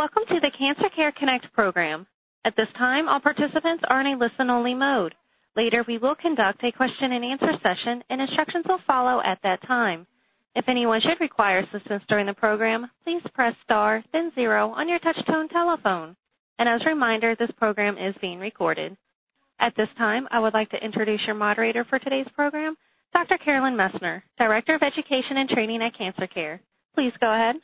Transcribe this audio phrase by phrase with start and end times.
[0.00, 2.06] Welcome to the Cancer Care Connect program.
[2.42, 5.14] At this time, all participants are in a listen-only mode.
[5.54, 9.60] Later, we will conduct a question and answer session, and instructions will follow at that
[9.60, 10.06] time.
[10.54, 14.98] If anyone should require assistance during the program, please press star then zero on your
[15.00, 16.16] touch-tone telephone.
[16.58, 18.96] And as a reminder, this program is being recorded.
[19.58, 22.78] At this time, I would like to introduce your moderator for today's program,
[23.12, 23.36] Dr.
[23.36, 26.62] Carolyn Messner, Director of Education and Training at Cancer Care.
[26.94, 27.60] Please go ahead.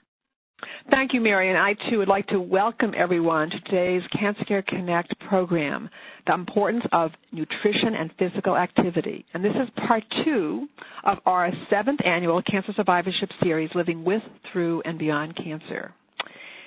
[0.88, 4.62] Thank you, Mary, and I too would like to welcome everyone to today's Cancer Care
[4.62, 5.91] Connect program,
[6.24, 9.27] the importance of nutrition and physical activity.
[9.34, 10.70] And this is part two
[11.05, 15.92] of our seventh annual Cancer Survivorship Series, Living with, Through, and Beyond Cancer.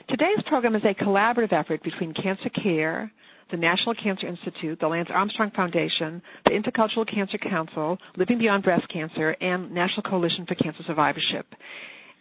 [0.05, 3.11] Today's program is a collaborative effort between Cancer Care,
[3.49, 8.87] the National Cancer Institute, the Lance Armstrong Foundation, the Intercultural Cancer Council, Living Beyond Breast
[8.87, 11.55] Cancer, and National Coalition for Cancer Survivorship.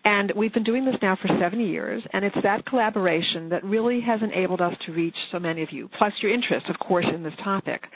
[0.04, 4.00] And we've been doing this now for seven years, and it's that collaboration that really
[4.00, 7.22] has enabled us to reach so many of you, plus your interest, of course, in
[7.22, 7.90] this topic.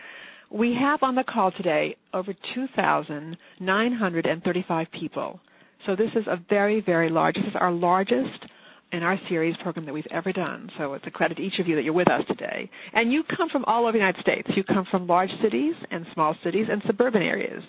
[0.51, 5.41] We have on the call today over 2,935 people.
[5.87, 8.47] So this is a very, very large, this is our largest
[8.93, 10.71] in our series program that we've ever done.
[10.77, 12.69] So it's a credit to each of you that you're with us today.
[12.93, 14.55] And you come from all over the United States.
[14.55, 17.65] You come from large cities and small cities and suburban areas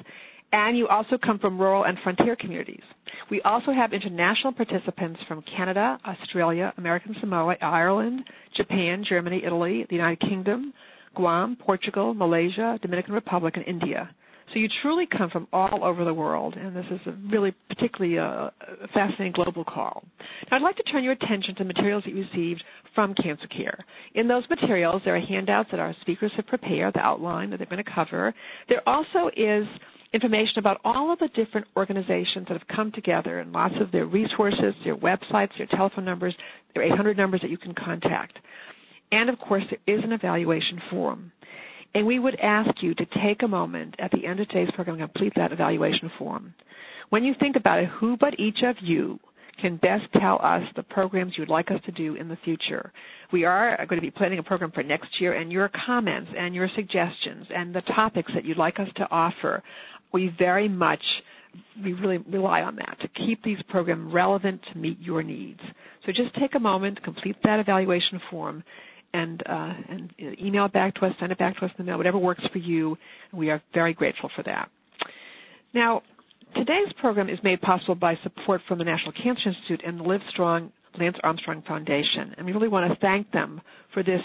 [0.54, 2.84] and you also come from rural and frontier communities.
[3.28, 9.96] We also have international participants from Canada, Australia, American Samoa, Ireland, Japan, Germany, Italy, the
[9.96, 10.74] United Kingdom,
[11.16, 14.12] Guam, Portugal, Malaysia, Dominican Republic, and India.
[14.48, 18.20] So you truly come from all over the world, and this is a really particularly
[18.20, 18.52] uh,
[18.90, 20.04] fascinating global call.
[20.52, 23.80] Now I'd like to turn your attention to materials that you received from Cancer Care.
[24.14, 27.66] In those materials, there are handouts that our speakers have prepared, the outline that they're
[27.66, 28.36] going to cover.
[28.68, 29.68] There also is
[30.14, 34.06] information about all of the different organizations that have come together and lots of their
[34.06, 36.38] resources, their websites, their telephone numbers,
[36.74, 38.40] their 800 numbers that you can contact.
[39.12, 41.32] And of course, there is an evaluation form.
[41.96, 44.96] And we would ask you to take a moment at the end of today's program
[45.00, 46.56] and complete that evaluation form.
[47.10, 49.20] When you think about it, who but each of you
[49.58, 52.92] can best tell us the programs you'd like us to do in the future.
[53.32, 56.56] We are going to be planning a program for next year and your comments and
[56.56, 59.64] your suggestions and the topics that you'd like us to offer
[60.14, 61.24] we very much
[61.84, 65.62] we really rely on that to keep these programs relevant to meet your needs.
[66.06, 68.64] So just take a moment, complete that evaluation form,
[69.14, 71.84] and, uh, and email it back to us, send it back to us in the
[71.84, 72.98] mail, whatever works for you.
[73.32, 74.72] We are very grateful for that.
[75.74, 76.02] Now,
[76.54, 80.72] today's program is made possible by support from the National Cancer Institute and the Livestrong
[80.98, 84.24] Lance Armstrong Foundation, and we really want to thank them for this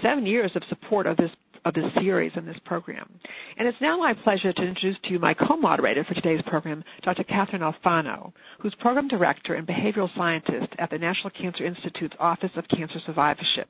[0.00, 1.32] seven years of support of this
[1.64, 3.10] of this series and this program.
[3.56, 7.24] And it's now my pleasure to introduce to you my co-moderator for today's program, Dr.
[7.24, 12.68] Catherine Alfano, who's program director and behavioral scientist at the National Cancer Institute's Office of
[12.68, 13.68] Cancer Survivorship.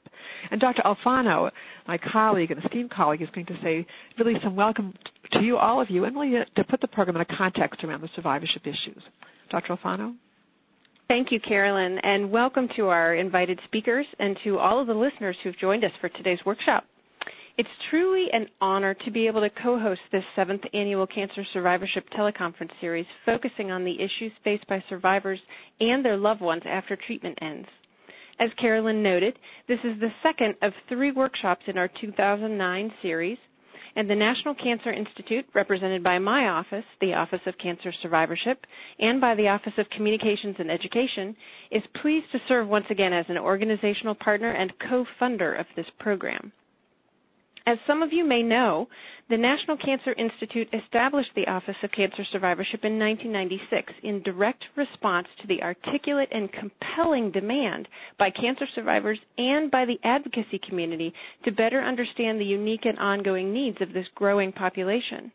[0.51, 0.83] And Dr.
[0.83, 1.51] Alfano,
[1.87, 3.87] my colleague and esteemed colleague, is going to say
[4.19, 4.95] really some welcome
[5.31, 7.85] to you, all of you, and really uh, to put the program in a context
[7.85, 9.03] around the survivorship issues.
[9.49, 9.77] Dr.
[9.77, 10.15] Alfano?
[11.09, 15.41] Thank you, Carolyn, and welcome to our invited speakers and to all of the listeners
[15.41, 16.85] who've joined us for today's workshop.
[17.57, 22.71] It's truly an honor to be able to co-host this seventh annual Cancer Survivorship teleconference
[22.79, 25.43] series focusing on the issues faced by survivors
[25.81, 27.69] and their loved ones after treatment ends.
[28.39, 33.39] As Carolyn noted, this is the second of three workshops in our 2009 series,
[33.97, 38.67] and the National Cancer Institute, represented by my office, the Office of Cancer Survivorship,
[38.99, 41.37] and by the Office of Communications and Education,
[41.71, 46.53] is pleased to serve once again as an organizational partner and co-funder of this program.
[47.69, 48.89] As some of you may know,
[49.29, 55.29] the National Cancer Institute established the Office of Cancer Survivorship in 1996 in direct response
[55.37, 61.13] to the articulate and compelling demand by cancer survivors and by the advocacy community
[61.43, 65.31] to better understand the unique and ongoing needs of this growing population.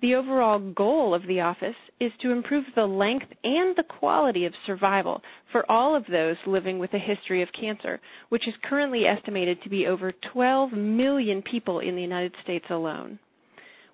[0.00, 4.54] The overall goal of the office is to improve the length and the quality of
[4.54, 9.62] survival for all of those living with a history of cancer, which is currently estimated
[9.62, 13.18] to be over 12 million people in the United States alone.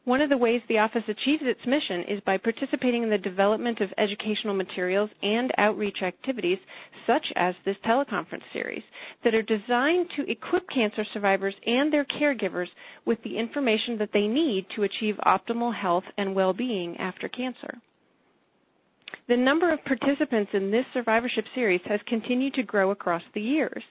[0.05, 3.81] One of the ways the office achieves its mission is by participating in the development
[3.81, 6.59] of educational materials and outreach activities
[7.07, 8.83] such as this teleconference series
[9.23, 12.73] that are designed to equip cancer survivors and their caregivers
[13.05, 17.79] with the information that they need to achieve optimal health and well-being after cancer.
[19.29, 23.85] The number of participants in this survivorship series has continued to grow across the years.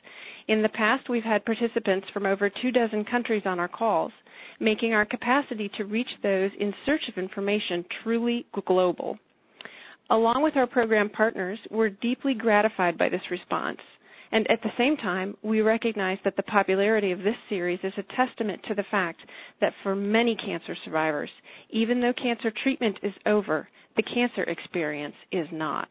[0.48, 4.12] In the past, we've had participants from over two dozen countries on our calls,
[4.59, 9.19] making our capacity to reach those in search of information truly global.
[10.09, 13.81] Along with our program partners, we're deeply gratified by this response
[14.33, 18.03] And at the same time, we recognize that the popularity of this series is a
[18.03, 19.25] testament to the fact
[19.59, 21.33] that for many cancer survivors,
[21.69, 25.89] even though cancer treatment is over, the cancer experience is not.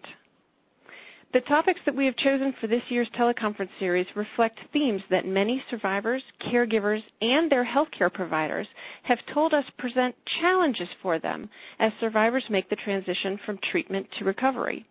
[1.32, 5.60] The topics that we have chosen for this year's teleconference series reflect themes that many
[5.60, 8.68] survivors, caregivers, and their healthcare providers
[9.04, 11.48] have told us present challenges for them
[11.78, 14.86] as survivors make the transition from treatment to recovery.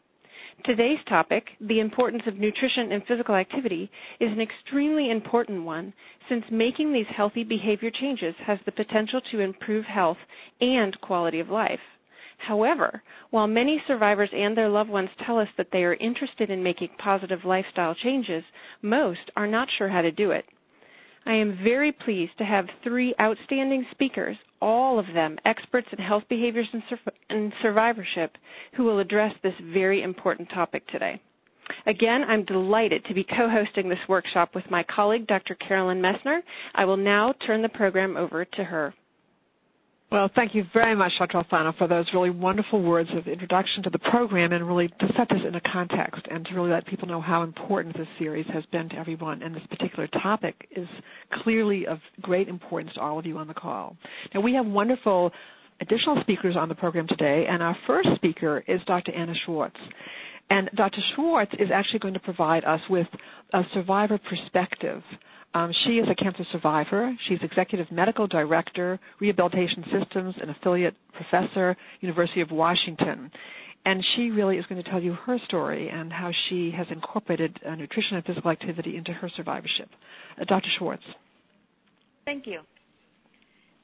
[0.64, 5.92] Today's topic, the importance of nutrition and physical activity, is an extremely important one
[6.30, 10.20] since making these healthy behavior changes has the potential to improve health
[10.62, 11.99] and quality of life.
[12.40, 16.64] However, while many survivors and their loved ones tell us that they are interested in
[16.64, 18.46] making positive lifestyle changes,
[18.82, 20.46] most are not sure how to do it.
[21.26, 26.30] I am very pleased to have three outstanding speakers, all of them experts in health
[26.30, 28.38] behaviors and, sur- and survivorship,
[28.72, 31.20] who will address this very important topic today.
[31.86, 35.56] Again, I'm delighted to be co-hosting this workshop with my colleague, Dr.
[35.56, 36.42] Carolyn Messner.
[36.74, 38.94] I will now turn the program over to her.
[40.12, 41.38] Well, thank you very much, Dr.
[41.38, 45.30] Alfano, for those really wonderful words of introduction to the program and really to set
[45.30, 48.66] this in a context and to really let people know how important this series has
[48.66, 49.44] been to everyone.
[49.44, 50.88] And this particular topic is
[51.30, 53.98] clearly of great importance to all of you on the call.
[54.34, 55.32] Now, we have wonderful
[55.80, 59.12] additional speakers on the program today, and our first speaker is Dr.
[59.12, 59.80] Anna Schwartz.
[60.50, 61.02] And Dr.
[61.02, 63.08] Schwartz is actually going to provide us with
[63.54, 65.04] a survivor perspective
[65.54, 67.16] um, she is a cancer survivor.
[67.18, 73.32] She's executive medical director, rehabilitation systems, and affiliate professor, University of Washington.
[73.84, 77.60] And she really is going to tell you her story and how she has incorporated
[77.66, 79.90] uh, nutrition and physical activity into her survivorship.
[80.40, 80.70] Uh, Dr.
[80.70, 81.06] Schwartz.
[82.26, 82.62] Thank you.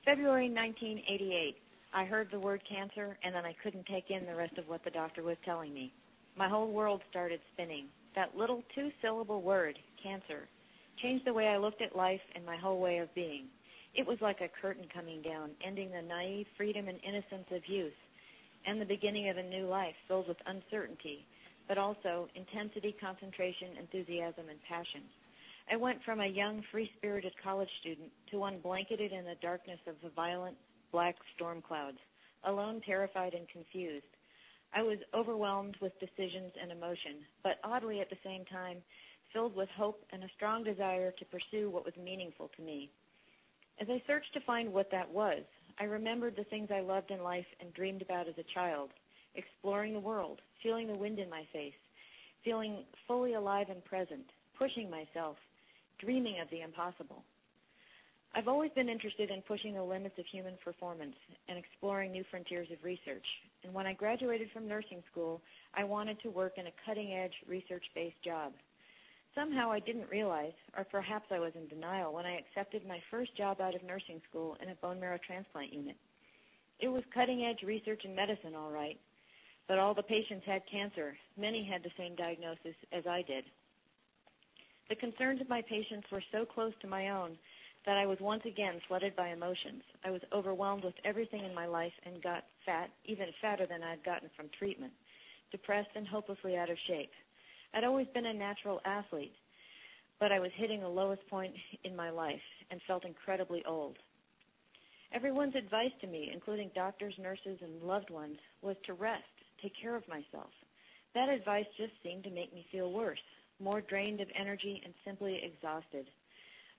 [0.04, 1.58] February 1988.
[1.94, 4.84] I heard the word cancer and then I couldn't take in the rest of what
[4.84, 5.94] the doctor was telling me.
[6.36, 7.88] My whole world started spinning.
[8.16, 10.48] That little two-syllable word, cancer,
[10.96, 13.48] changed the way I looked at life and my whole way of being.
[13.94, 17.94] It was like a curtain coming down, ending the naive freedom and innocence of youth,
[18.66, 21.26] and the beginning of a new life filled with uncertainty,
[21.68, 25.02] but also intensity, concentration, enthusiasm, and passion.
[25.72, 29.96] I went from a young, free-spirited college student to one blanketed in the darkness of
[30.04, 30.58] the violent
[30.92, 32.00] black storm clouds,
[32.44, 34.06] alone, terrified, and confused.
[34.74, 38.84] I was overwhelmed with decisions and emotion, but oddly at the same time,
[39.36, 42.90] filled with hope and a strong desire to pursue what was meaningful to me.
[43.80, 45.44] As I searched to find what that was,
[45.78, 48.92] I remembered the things I loved in life and dreamed about as a child,
[49.36, 51.74] exploring the world, feeling the wind in my face,
[52.46, 54.24] feeling fully alive and present,
[54.58, 55.36] pushing myself,
[55.98, 57.22] dreaming of the impossible.
[58.34, 61.18] I've always been interested in pushing the limits of human performance
[61.50, 63.42] and exploring new frontiers of research.
[63.66, 65.42] And when I graduated from nursing school,
[65.74, 68.54] I wanted to work in a cutting-edge research-based job.
[69.36, 73.36] Somehow I didn't realize, or perhaps I was in denial, when I accepted my first
[73.36, 75.98] job out of nursing school in a bone marrow transplant unit.
[76.80, 78.98] It was cutting-edge research in medicine, all right,
[79.68, 81.18] but all the patients had cancer.
[81.36, 83.44] Many had the same diagnosis as I did.
[84.88, 87.38] The concerns of my patients were so close to my own
[87.86, 89.84] that I was once again flooded by emotions.
[90.04, 93.90] I was overwhelmed with everything in my life and got fat, even fatter than I
[93.92, 94.94] had gotten from treatment,
[95.52, 97.12] depressed and hopelessly out of shape.
[97.76, 99.36] I'd always been a natural athlete,
[100.18, 102.42] but I was hitting the lowest point in my life
[102.72, 103.98] and felt incredibly old.
[105.12, 109.24] Everyone's advice to me, including doctors, nurses, and loved ones, was to rest,
[109.62, 110.52] take care of myself.
[111.14, 113.22] That advice just seemed to make me feel worse,
[113.60, 116.10] more drained of energy and simply exhausted.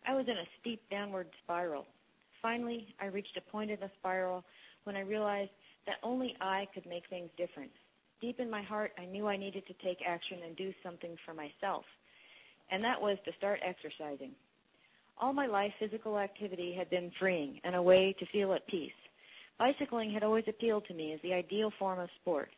[0.07, 1.87] I was in a steep downward spiral.
[2.41, 4.45] Finally, I reached a point in the spiral
[4.85, 5.53] when I realized
[5.87, 7.73] that only I could make things different.
[8.21, 11.35] Deep in my heart, I knew I needed to take action and do something for
[11.35, 11.85] myself,
[12.71, 14.35] and that was to start exercising.
[15.19, 18.95] All my life, physical activity had been freeing and a way to feel at peace.
[19.59, 22.51] Bicycling had always appealed to me as the ideal form of sport.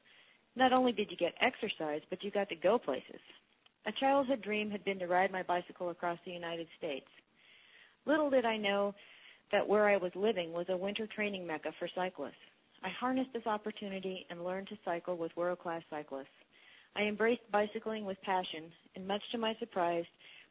[0.55, 3.21] Not only did you get exercise, but you got to go places.
[3.87, 7.09] A childhood dream had been to ride my bicycle across the United States.
[8.07, 8.95] Little did I know
[9.50, 12.35] that where I was living was a winter training mecca for cyclists.
[12.82, 16.28] I harnessed this opportunity and learned to cycle with world-class cyclists.
[16.94, 20.06] I embraced bicycling with passion and much to my surprise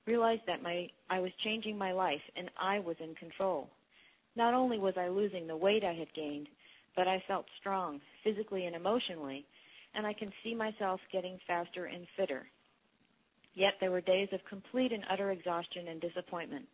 [0.05, 3.69] realized that my, I was changing my life and I was in control.
[4.35, 6.49] Not only was I losing the weight I had gained,
[6.95, 9.45] but I felt strong physically and emotionally,
[9.93, 12.45] and I can see myself getting faster and fitter.
[13.53, 16.67] Yet there were days of complete and utter exhaustion and disappointment.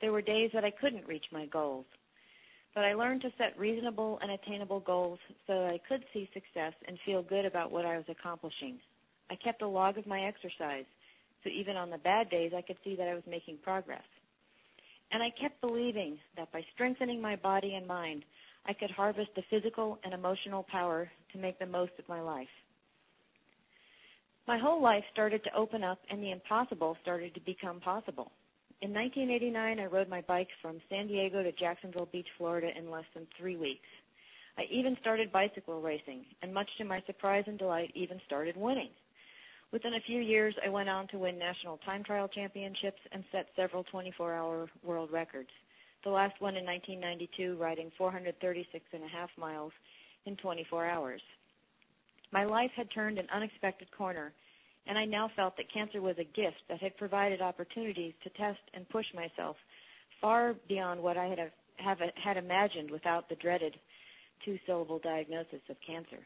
[0.00, 1.86] There were days that I couldn't reach my goals
[2.76, 6.74] but I learned to set reasonable and attainable goals so that I could see success
[6.86, 8.78] and feel good about what I was accomplishing.
[9.30, 10.84] I kept a log of my exercise,
[11.42, 14.04] so even on the bad days I could see that I was making progress.
[15.10, 18.26] And I kept believing that by strengthening my body and mind,
[18.66, 22.52] I could harvest the physical and emotional power to make the most of my life.
[24.46, 28.32] My whole life started to open up and the impossible started to become possible.
[28.82, 33.06] In 1989, I rode my bike from San Diego to Jacksonville Beach, Florida in less
[33.14, 33.88] than three weeks.
[34.58, 38.90] I even started bicycle racing, and much to my surprise and delight, even started winning.
[39.72, 43.48] Within a few years, I went on to win national time trial championships and set
[43.56, 45.52] several 24-hour world records.
[46.04, 49.72] The last one in 1992, riding 436 and a half miles
[50.26, 51.22] in 24 hours.
[52.30, 54.34] My life had turned an unexpected corner,
[54.86, 58.60] and I now felt that cancer was a gift that had provided opportunities to test
[58.74, 59.56] and push myself
[60.20, 63.78] far beyond what I had, have, had imagined without the dreaded
[64.44, 66.18] two-syllable diagnosis of cancer.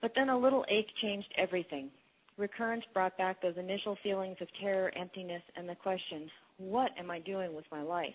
[0.00, 1.90] But then a little ache changed everything.
[2.36, 7.18] Recurrence brought back those initial feelings of terror, emptiness, and the question, what am I
[7.18, 8.14] doing with my life?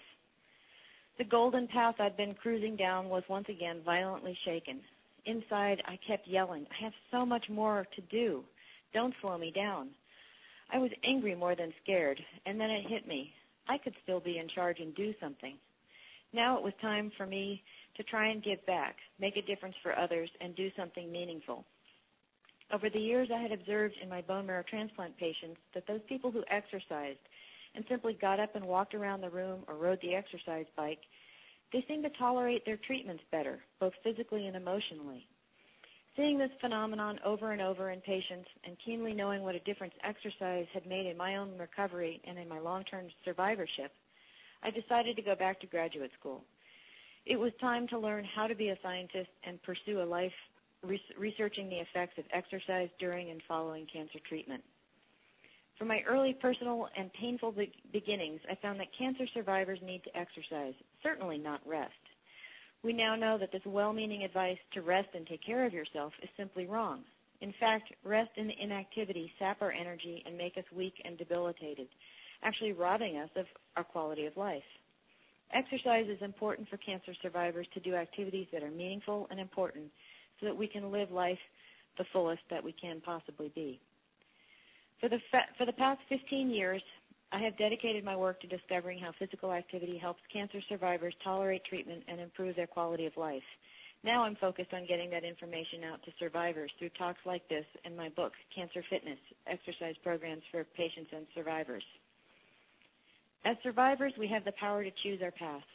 [1.17, 4.81] The golden path I'd been cruising down was once again violently shaken.
[5.25, 8.43] Inside, I kept yelling, I have so much more to do.
[8.93, 9.89] Don't slow me down.
[10.69, 13.33] I was angry more than scared, and then it hit me.
[13.67, 15.57] I could still be in charge and do something.
[16.31, 17.63] Now it was time for me
[17.95, 21.65] to try and give back, make a difference for others, and do something meaningful.
[22.71, 26.31] Over the years, I had observed in my bone marrow transplant patients that those people
[26.31, 27.19] who exercised
[27.75, 31.05] and simply got up and walked around the room or rode the exercise bike,
[31.71, 35.27] they seemed to tolerate their treatments better, both physically and emotionally.
[36.15, 40.67] Seeing this phenomenon over and over in patients and keenly knowing what a difference exercise
[40.71, 43.91] had made in my own recovery and in my long-term survivorship,
[44.61, 46.45] I decided to go back to graduate school.
[47.25, 50.35] It was time to learn how to be a scientist and pursue a life
[51.17, 54.63] researching the effects of exercise during and following cancer treatment.
[55.79, 60.15] From my early personal and painful be- beginnings, I found that cancer survivors need to
[60.15, 62.12] exercise, certainly not rest.
[62.83, 66.29] We now know that this well-meaning advice to rest and take care of yourself is
[66.35, 67.05] simply wrong.
[67.39, 71.87] In fact, rest and inactivity sap our energy and make us weak and debilitated,
[72.41, 73.45] actually robbing us of
[73.77, 74.63] our quality of life.
[75.51, 79.89] Exercise is important for cancer survivors to do activities that are meaningful and important
[80.39, 81.39] so that we can live life
[81.97, 83.79] the fullest that we can possibly be.
[84.99, 86.83] For the, fa- for the past 15 years,
[87.33, 92.03] I have dedicated my work to discovering how physical activity helps cancer survivors tolerate treatment
[92.07, 93.43] and improve their quality of life.
[94.03, 97.97] Now I'm focused on getting that information out to survivors through talks like this and
[97.97, 101.83] my book, Cancer Fitness, Exercise Programs for Patients and Survivors.
[103.43, 105.65] As survivors, we have the power to choose our path.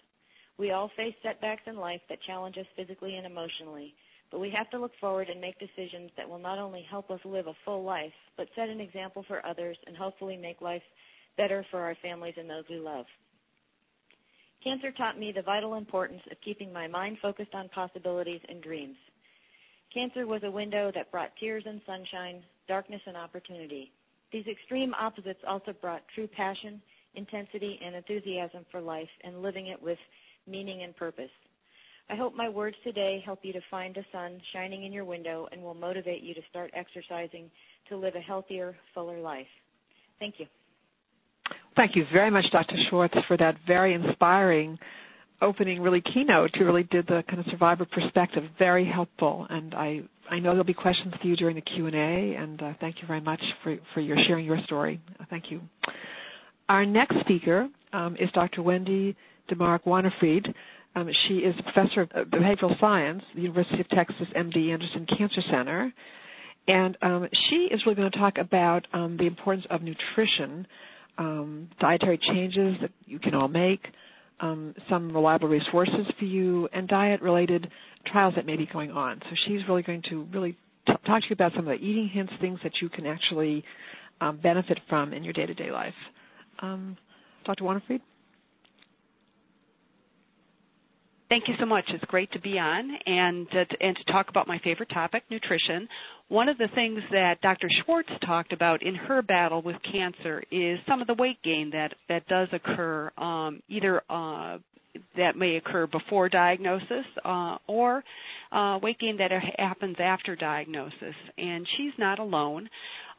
[0.58, 3.96] We all face setbacks in life that challenge us physically and emotionally,
[4.30, 7.24] but we have to look forward and make decisions that will not only help us
[7.24, 10.82] live a full life, but set an example for others and hopefully make life
[11.38, 13.06] better for our families and those we love.
[14.62, 18.98] Cancer taught me the vital importance of keeping my mind focused on possibilities and dreams.
[19.88, 23.92] Cancer was a window that brought tears and sunshine, darkness and opportunity.
[24.32, 26.82] These extreme opposites also brought true passion,
[27.14, 29.98] intensity, and enthusiasm for life and living it with
[30.46, 31.30] meaning and purpose.
[32.10, 35.48] I hope my words today help you to find the sun shining in your window
[35.52, 37.50] and will motivate you to start exercising
[37.88, 39.48] to live a healthier, fuller life.
[40.18, 40.46] Thank you.
[41.78, 42.76] Thank you very much, Dr.
[42.76, 44.80] Schwartz, for that very inspiring
[45.40, 46.56] opening really keynote.
[46.58, 48.50] You really did the kind of survivor perspective.
[48.58, 49.46] Very helpful.
[49.48, 53.00] And I, I know there'll be questions for you during the Q&A, and uh, thank
[53.00, 55.00] you very much for, for your sharing your story.
[55.20, 55.60] Uh, thank you.
[56.68, 58.60] Our next speaker um, is Dr.
[58.60, 59.14] Wendy
[59.46, 60.52] DeMark Wahnefried.
[60.96, 65.06] Um, she is a professor of behavioral science at the University of Texas MD Anderson
[65.06, 65.92] Cancer Center.
[66.66, 70.66] And um, she is really going to talk about um, the importance of nutrition,
[71.18, 73.92] um, dietary changes that you can all make,
[74.40, 77.70] um, some reliable resources for you, and diet-related
[78.04, 79.20] trials that may be going on.
[79.28, 80.56] So she's really going to really
[80.86, 83.64] t- talk to you about some of the eating hints, things that you can actually
[84.20, 85.96] um, benefit from in your day-to-day life.
[86.60, 86.96] Um,
[87.44, 87.64] Dr.
[87.64, 88.00] Wahnefried?
[91.28, 91.92] Thank you so much.
[91.92, 95.24] It's great to be on and uh, to, and to talk about my favorite topic,
[95.28, 95.90] nutrition.
[96.28, 97.68] One of the things that Dr.
[97.68, 101.94] Schwartz talked about in her battle with cancer is some of the weight gain that
[102.08, 104.56] that does occur, um, either uh,
[105.16, 108.04] that may occur before diagnosis uh, or
[108.50, 111.14] uh, weight gain that happens after diagnosis.
[111.36, 112.70] And she's not alone.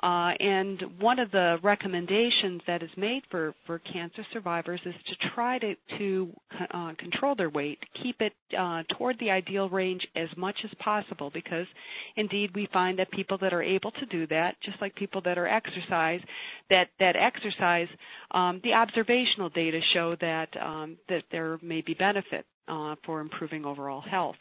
[0.02, 5.16] Uh, and one of the recommendations that is made for, for cancer survivors is to
[5.18, 6.34] try to, to
[6.72, 11.30] uh, control their weight, keep it uh, toward the ideal range as much as possible
[11.30, 11.68] because
[12.16, 15.38] indeed we find that people that are able to do that, just like people that
[15.38, 16.22] are exercise,
[16.70, 17.90] that, that exercise,
[18.32, 23.66] um, the observational data show that, um, that there may be benefit uh, for improving
[23.66, 24.38] overall health.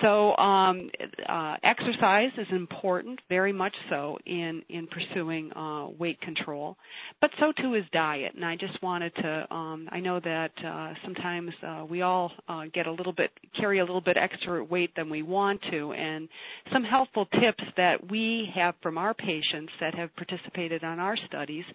[0.00, 0.90] So um,
[1.26, 6.78] uh, exercise is important, very much so, in in pursuing uh, weight control.
[7.20, 8.34] But so too is diet.
[8.34, 9.52] And I just wanted to.
[9.52, 13.78] Um, I know that uh, sometimes uh, we all uh, get a little bit carry
[13.78, 16.28] a little bit extra weight than we want to, and
[16.70, 21.66] some helpful tips that we have from our patients that have participated on our studies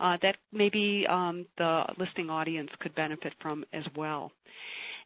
[0.00, 4.32] uh, that maybe um, the listening audience could benefit from as well.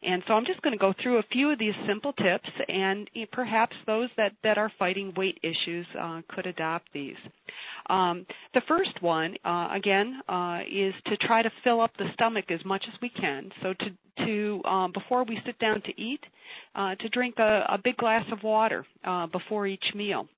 [0.05, 3.09] And so I'm just going to go through a few of these simple tips, and
[3.31, 7.17] perhaps those that, that are fighting weight issues uh, could adopt these.
[7.87, 12.51] Um, the first one, uh, again, uh, is to try to fill up the stomach
[12.51, 13.51] as much as we can.
[13.61, 16.27] So to to um, before we sit down to eat,
[16.73, 20.29] uh, to drink a, a, big glass of water uh, before each meal.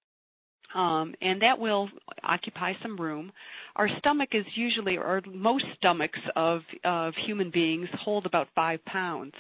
[0.74, 1.89] Um, and that will
[2.24, 3.31] occupy some room.
[3.75, 9.36] Our stomach is usually, or most stomachs of, of human beings hold about five pounds.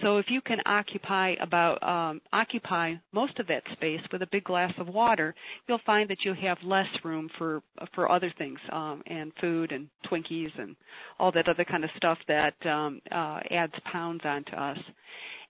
[0.00, 4.44] So if you can occupy about um, occupy most of that space with a big
[4.44, 5.34] glass of water,
[5.66, 9.88] you'll find that you have less room for for other things um, and food and
[10.04, 10.76] Twinkies and
[11.18, 14.78] all that other kind of stuff that um, uh, adds pounds onto us.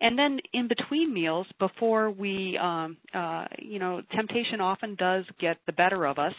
[0.00, 5.58] And then in between meals, before we, um, uh, you know, temptation often does get
[5.66, 6.34] the better of us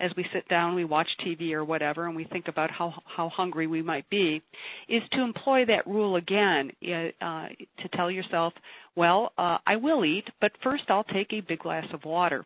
[0.00, 3.28] as we sit down, we watch TV or whatever, and we think about how how
[3.28, 4.42] hungry we might be,
[4.88, 6.72] is to employ that rule again
[7.20, 8.54] uh, to tell yourself,
[8.94, 12.44] well, uh, I will eat, but first I'll take a big glass of water.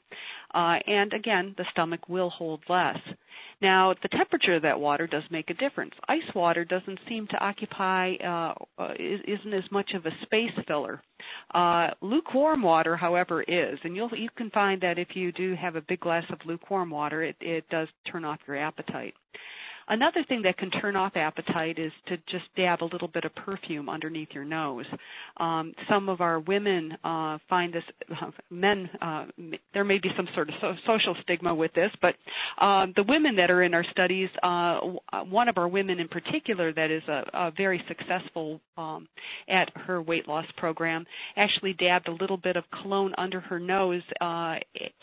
[0.54, 3.00] Uh, and again, the stomach will hold less.
[3.60, 5.94] Now, the temperature of that water does make a difference.
[6.08, 11.02] Ice water doesn't seem to occupy, uh, uh isn't as much of a space filler.
[11.50, 15.74] Uh, lukewarm water, however, is, and you'll you can find that if you do have
[15.74, 19.14] a big glass of lukewarm water, it, it does turn off your appetite.
[19.88, 23.34] Another thing that can turn off appetite is to just dab a little bit of
[23.34, 24.86] perfume underneath your nose.
[25.36, 27.84] Um, some of our women uh, find this,
[28.50, 29.26] men, uh,
[29.72, 32.16] there may be some sort of so- social stigma with this, but
[32.58, 34.80] um, the women that are in our studies, uh,
[35.28, 39.08] one of our women in particular that is a, a very successful um,
[39.48, 44.02] at her weight loss program actually dabbed a little bit of cologne under her nose
[44.20, 44.58] uh,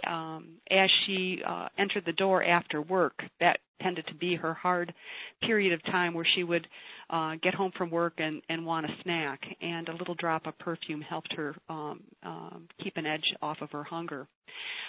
[0.06, 3.26] um, as she uh, entered the door after work.
[3.40, 4.94] That tended to be her hard
[5.42, 6.68] period of time where she would
[7.10, 10.58] uh, get home from work and, and want a snack, and a little drop of
[10.58, 14.28] perfume helped her um, um, keep an edge off of her hunger.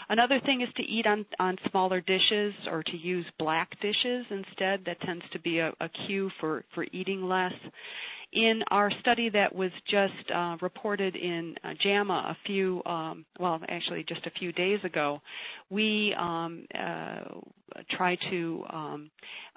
[0.08, 4.84] Another thing is to eat on, on smaller dishes or to use black dishes instead.
[4.84, 7.54] That tends to be a, a cue for, for eating less
[8.34, 13.62] in our study that was just uh, reported in uh, JAMA a few, um, well,
[13.68, 15.22] actually just a few days ago,
[15.70, 17.20] we um, uh,
[17.88, 19.10] try to um,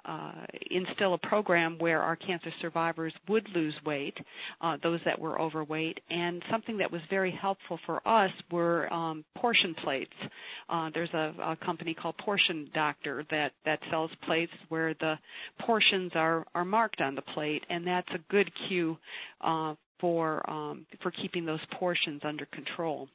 [0.04, 4.22] uh, instill a program where our cancer survivors would lose weight,
[4.60, 9.24] uh, those that were overweight, and something that was very helpful for us were um,
[9.34, 10.16] portion plates.
[10.68, 15.18] Uh, there's a, a company called Portion Doctor that that sells plates where the
[15.58, 18.98] portions are are marked on the plate, and that's a good cue
[19.40, 23.08] uh, for um, for keeping those portions under control.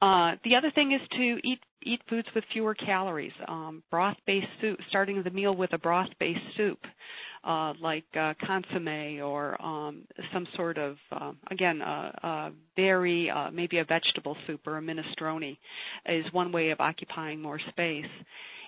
[0.00, 3.32] Uh, the other thing is to eat eat foods with fewer calories.
[3.46, 6.86] Um, broth-based soup, starting the meal with a broth-based soup,
[7.42, 13.50] uh, like uh, consomme or um, some sort of, um, again, uh, uh, very uh,
[13.50, 15.56] maybe a vegetable soup or a minestrone,
[16.06, 18.08] is one way of occupying more space.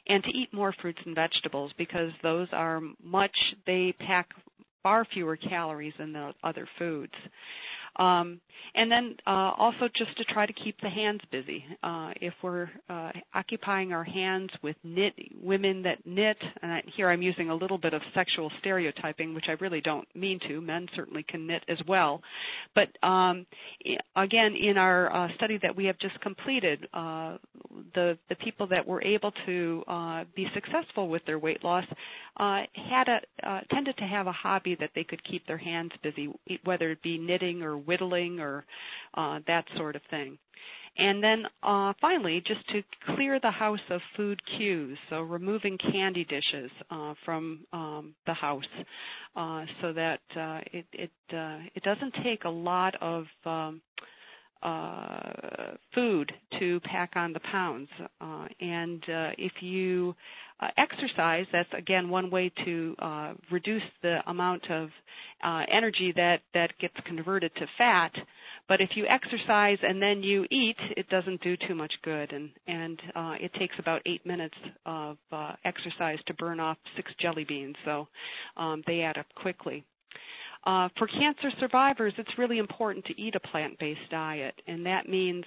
[0.06, 4.34] And to eat more fruits and vegetables because those are much, they pack
[4.82, 7.16] far fewer calories than the other foods.
[7.96, 8.40] Um,
[8.74, 11.66] and then uh, also just to try to keep the hands busy.
[11.82, 17.08] Uh, if we're uh, occupying our hands with knit women that knit, and I, here
[17.08, 20.60] I'm using a little bit of sexual stereotyping, which I really don't mean to.
[20.60, 22.22] Men certainly can knit as well.
[22.74, 23.46] But um,
[24.16, 27.38] again, in our uh, study that we have just completed, uh,
[27.92, 31.86] the the people that were able to uh, be successful with their weight loss
[32.38, 33.08] had
[33.42, 36.32] a tended to have a hobby that they could keep their hands busy,
[36.64, 38.64] whether it be knitting or whittling or
[39.14, 40.38] uh, that sort of thing.
[40.96, 46.24] And then uh, finally, just to clear the house of food cues, so removing candy
[46.24, 48.68] dishes uh, from um, the house,
[49.34, 53.80] uh, so that uh, it it uh, it doesn't take a lot of um,
[54.62, 57.90] uh, food to pack on the pounds.
[58.20, 60.14] Uh, and uh, if you
[60.60, 64.90] uh, exercise, that's again one way to uh, reduce the amount of
[65.42, 68.22] uh, energy that, that gets converted to fat.
[68.68, 72.32] But if you exercise and then you eat, it doesn't do too much good.
[72.32, 73.02] And, and
[73.40, 75.18] it takes about eight minutes of
[75.64, 77.76] exercise to burn off six jelly beans.
[77.84, 78.08] So
[78.56, 79.84] um, they add up quickly.
[80.64, 85.44] Uh, for cancer survivors, it's really important to eat a plant-based diet, and that means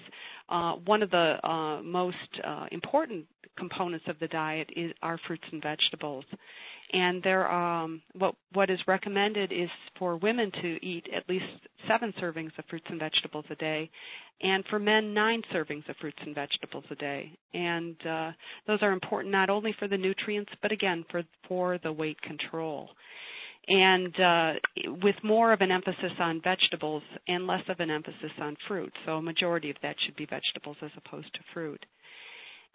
[0.50, 3.26] uh, one of the uh, most uh, important
[3.56, 6.26] components of the diet is are fruits and vegetables.
[6.94, 11.48] And there, um, what what is recommended is for women to eat at least
[11.88, 13.90] seven servings of fruits and vegetables a day,
[14.42, 17.32] and for men nine servings of fruits and vegetables a day.
[17.54, 18.34] And uh,
[18.66, 22.92] those are important not only for the nutrients, but again for for the weight control
[23.68, 24.56] and uh,
[25.02, 28.96] with more of an emphasis on vegetables and less of an emphasis on fruit.
[29.06, 31.86] So a majority of that should be vegetables as opposed to fruit.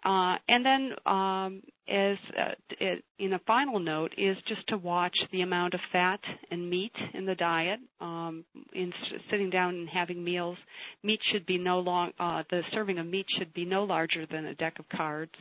[0.03, 5.27] Uh, and then, um, as uh, it, in a final note, is just to watch
[5.29, 7.79] the amount of fat and meat in the diet.
[7.99, 8.93] Um, in
[9.29, 10.57] sitting down and having meals,
[11.03, 12.13] meat should be no long.
[12.19, 15.37] Uh, the serving of meat should be no larger than a deck of cards,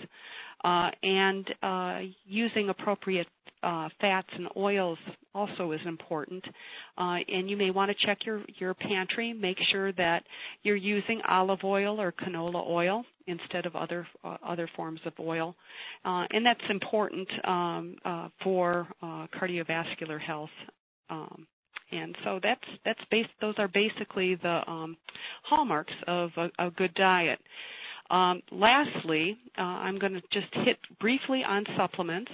[0.62, 3.28] uh, and uh, using appropriate
[3.62, 4.98] uh, fats and oils
[5.34, 6.50] also is important.
[6.96, 9.32] Uh, and you may want to check your, your pantry.
[9.32, 10.26] Make sure that
[10.62, 15.56] you're using olive oil or canola oil instead of other uh, other forms of oil,
[16.04, 20.50] uh, and that's important um, uh, for uh, cardiovascular health.
[21.08, 21.46] Um,
[21.92, 24.96] and so that's that's base, those are basically the um,
[25.42, 27.40] hallmarks of a, a good diet.
[28.10, 32.32] Um, lastly, uh, I'm going to just hit briefly on supplements.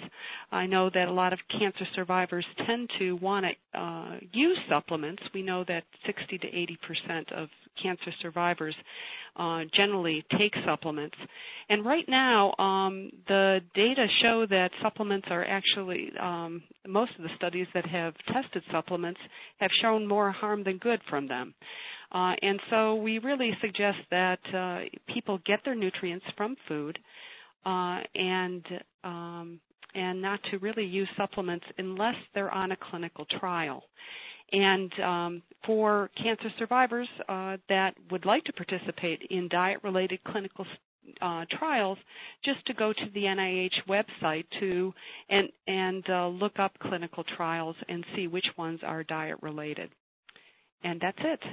[0.51, 5.31] I know that a lot of cancer survivors tend to want to uh, use supplements.
[5.35, 8.77] We know that 60 to 80 percent of cancer survivors
[9.37, 11.17] uh, generally take supplements.
[11.69, 17.29] And right now, um, the data show that supplements are actually, um, most of the
[17.29, 19.21] studies that have tested supplements
[19.59, 21.55] have shown more harm than good from them.
[22.11, 26.99] Uh, and so we really suggest that uh, people get their nutrients from food
[27.65, 29.61] uh, and um,
[29.97, 33.83] and not to really use supplements unless they're on a clinical trial.
[34.53, 40.67] And um, for cancer survivors uh, that would like to participate in diet-related clinical
[41.21, 41.99] uh, trials,
[42.43, 44.93] just to go to the NIH website to
[45.29, 49.91] and and uh, look up clinical trials and see which ones are diet-related.
[50.83, 51.45] And that's it.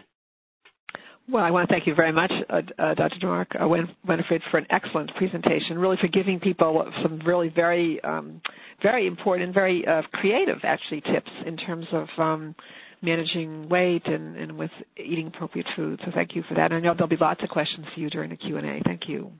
[1.30, 3.28] Well, I want to thank you very much, uh, uh, Dr.
[3.28, 3.66] Mark uh,
[4.06, 8.42] Winifred, for an excellent presentation, really for giving people some really very, um,
[8.82, 12.56] very important, very uh, creative, actually, tips in terms of um,
[13.02, 16.02] managing weight and, and with eating appropriate food.
[16.02, 16.74] So thank you for that.
[16.74, 18.82] And I know there'll be lots of questions for you during the Q&A.
[18.82, 19.32] Thank you.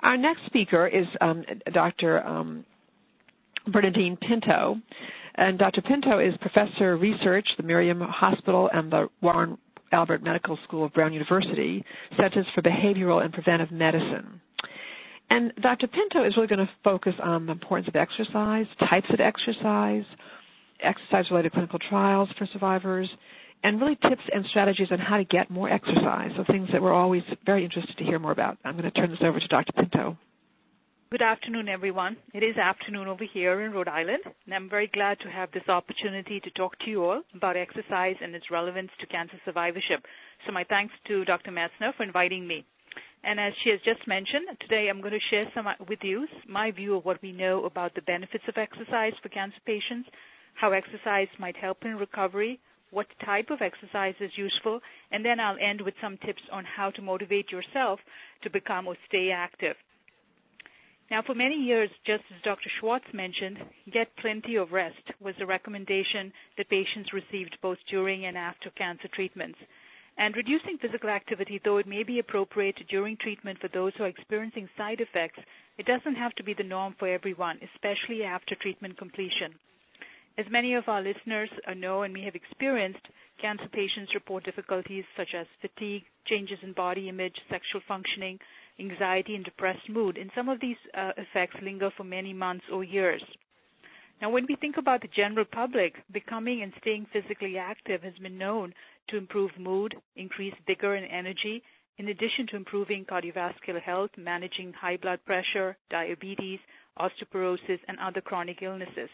[0.00, 2.26] Our next speaker is um, Dr.
[2.26, 2.64] Um,
[3.66, 4.80] Bernadine Pinto.
[5.34, 5.82] And Dr.
[5.82, 9.58] Pinto is professor of research, the Miriam Hospital and the Warren
[9.92, 11.84] Albert Medical School of Brown University,
[12.16, 14.40] Centers for Behavioral and Preventive Medicine.
[15.30, 15.86] And Dr.
[15.86, 20.04] Pinto is really going to focus on the importance of exercise, types of exercise,
[20.80, 23.16] exercise-related clinical trials for survivors,
[23.62, 26.92] and really tips and strategies on how to get more exercise, so things that we're
[26.92, 28.58] always very interested to hear more about.
[28.64, 29.72] I'm going to turn this over to Dr.
[29.72, 30.18] Pinto.
[31.14, 32.16] Good afternoon, everyone.
[32.32, 35.68] It is afternoon over here in Rhode Island, and I'm very glad to have this
[35.68, 40.08] opportunity to talk to you all about exercise and its relevance to cancer survivorship.
[40.44, 41.52] So my thanks to Dr.
[41.52, 42.66] Messner for inviting me.
[43.22, 46.72] And as she has just mentioned, today I'm going to share some with you my
[46.72, 50.10] view of what we know about the benefits of exercise for cancer patients,
[50.54, 52.58] how exercise might help in recovery,
[52.90, 56.90] what type of exercise is useful, and then I'll end with some tips on how
[56.90, 58.00] to motivate yourself
[58.40, 59.76] to become or stay active.
[61.10, 62.68] Now, for many years, just as Dr.
[62.68, 68.38] Schwartz mentioned, get plenty of rest was the recommendation that patients received both during and
[68.38, 69.58] after cancer treatments.
[70.16, 74.08] And reducing physical activity, though it may be appropriate during treatment for those who are
[74.08, 75.40] experiencing side effects,
[75.76, 79.54] it doesn't have to be the norm for everyone, especially after treatment completion.
[80.36, 85.34] As many of our listeners know and may have experienced, cancer patients report difficulties such
[85.34, 88.40] as fatigue, changes in body image, sexual functioning,
[88.78, 92.82] anxiety, and depressed mood, and some of these uh, effects linger for many months or
[92.84, 93.24] years.
[94.20, 98.38] Now, when we think about the general public, becoming and staying physically active has been
[98.38, 98.74] known
[99.08, 101.62] to improve mood, increase vigor and energy,
[101.98, 106.60] in addition to improving cardiovascular health, managing high blood pressure, diabetes,
[106.98, 109.10] osteoporosis, and other chronic illnesses.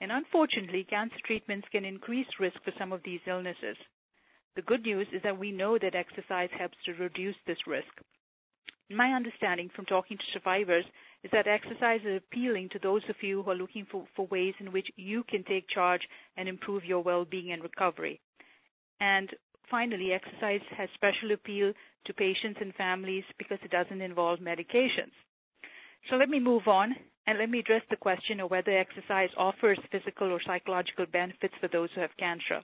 [0.00, 3.78] And unfortunately, cancer treatments can increase risk for some of these illnesses.
[4.54, 8.00] The good news is that we know that exercise helps to reduce this risk.
[8.88, 10.86] My understanding from talking to survivors
[11.24, 14.54] is that exercise is appealing to those of you who are looking for, for ways
[14.60, 18.20] in which you can take charge and improve your well-being and recovery.
[19.00, 21.72] And finally, exercise has special appeal
[22.04, 25.12] to patients and families because it doesn't involve medications.
[26.04, 26.94] So let me move on
[27.26, 31.66] and let me address the question of whether exercise offers physical or psychological benefits for
[31.66, 32.62] those who have cancer.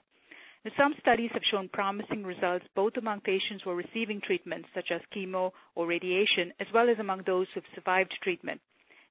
[0.77, 5.01] Some studies have shown promising results both among patients who are receiving treatments such as
[5.11, 8.61] chemo or radiation, as well as among those who have survived treatment.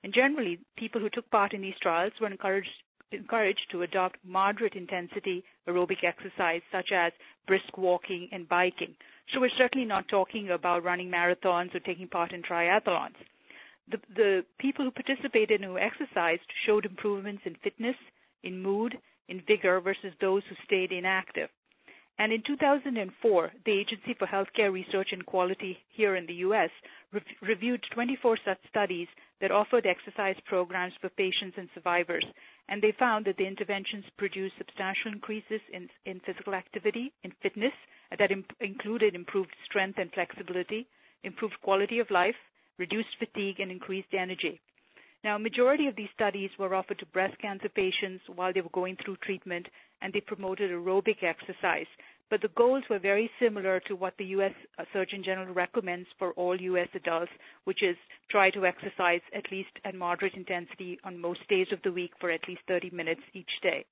[0.03, 4.75] And generally, people who took part in these trials were encouraged encouraged to adopt moderate
[4.75, 7.12] intensity aerobic exercise such as
[7.47, 8.97] brisk walking and biking.
[9.27, 13.17] So we're certainly not talking about running marathons or taking part in triathlons.
[13.88, 17.97] The, the people who participated and who exercised showed improvements in fitness,
[18.43, 21.51] in mood, in vigor versus those who stayed inactive.
[22.19, 26.71] And in 2004, the Agency for Healthcare Research and Quality here in the U.S.
[27.11, 29.09] Re- reviewed 24 such studies
[29.41, 32.27] that offered exercise programs for patients and survivors,
[32.69, 37.75] and they found that the interventions produced substantial increases in, in physical activity, in fitness,
[38.17, 40.87] that imp- included improved strength and flexibility,
[41.25, 42.37] improved quality of life,
[42.79, 44.61] reduced fatigue, and increased energy.
[45.25, 48.69] Now, a majority of these studies were offered to breast cancer patients while they were
[48.71, 49.69] going through treatment,
[50.01, 51.87] and they promoted aerobic exercise.
[52.29, 54.55] But the goals were very similar to what the U.S.
[54.93, 56.89] Surgeon General recommends for all U.S.
[56.95, 57.31] adults,
[57.63, 61.93] which is try to exercise at least at moderate intensity on most days of the
[61.93, 63.85] week for at least 30 minutes each day.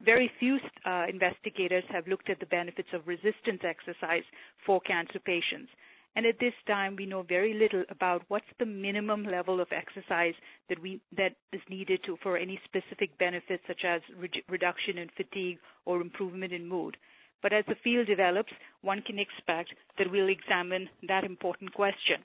[0.00, 4.24] Very few uh, investigators have looked at the benefits of resistance exercise
[4.64, 5.70] for cancer patients.
[6.14, 10.34] And at this time, we know very little about what's the minimum level of exercise
[10.68, 15.08] that we that is needed to for any specific benefits, such as re- reduction in
[15.08, 16.98] fatigue or improvement in mood.
[17.40, 22.22] But as the field develops, one can expect that we'll examine that important question.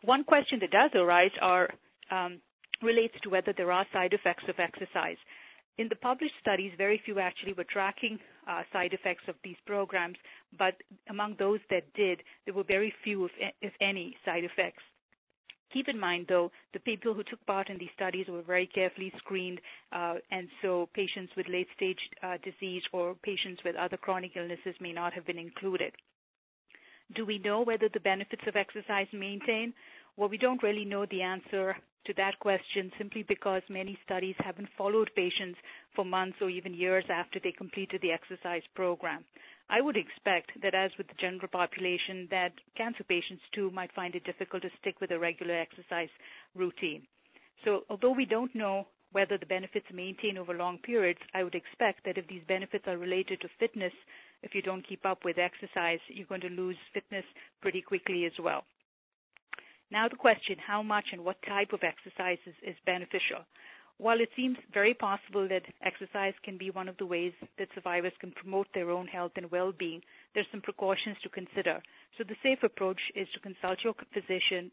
[0.00, 1.70] One question that does arise are
[2.10, 2.40] um,
[2.80, 5.18] relates to whether there are side effects of exercise.
[5.78, 10.18] In the published studies, very few actually were tracking uh, side effects of these programs,
[10.58, 10.76] but
[11.08, 14.82] among those that did, there were very few, if, if any, side effects.
[15.70, 19.10] Keep in mind, though, the people who took part in these studies were very carefully
[19.16, 24.76] screened, uh, and so patients with late-stage uh, disease or patients with other chronic illnesses
[24.80, 25.94] may not have been included.
[27.10, 29.74] Do we know whether the benefits of exercise maintain?
[30.14, 34.68] Well, we don't really know the answer to that question simply because many studies haven't
[34.76, 35.58] followed patients
[35.94, 39.24] for months or even years after they completed the exercise program.
[39.70, 44.14] I would expect that as with the general population that cancer patients too might find
[44.14, 46.10] it difficult to stick with a regular exercise
[46.54, 47.06] routine.
[47.64, 52.04] So although we don't know whether the benefits maintain over long periods, I would expect
[52.04, 53.94] that if these benefits are related to fitness,
[54.42, 57.24] if you don't keep up with exercise, you're going to lose fitness
[57.62, 58.66] pretty quickly as well.
[59.92, 63.44] Now the question, how much and what type of exercise is, is beneficial?
[63.98, 68.14] While it seems very possible that exercise can be one of the ways that survivors
[68.18, 70.02] can promote their own health and well-being,
[70.32, 71.82] there's some precautions to consider.
[72.16, 74.72] So the safe approach is to consult your physician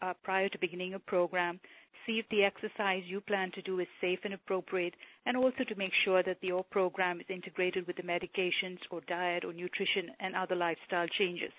[0.00, 1.60] uh, prior to beginning a program,
[2.06, 4.96] see if the exercise you plan to do is safe and appropriate,
[5.26, 9.44] and also to make sure that your program is integrated with the medications or diet
[9.44, 11.52] or nutrition and other lifestyle changes.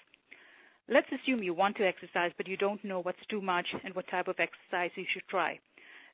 [0.87, 4.07] Let's assume you want to exercise, but you don't know what's too much and what
[4.07, 5.59] type of exercise you should try.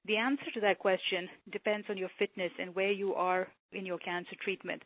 [0.05, 3.97] The answer to that question depends on your fitness and where you are in your
[3.97, 4.83] cancer treatment.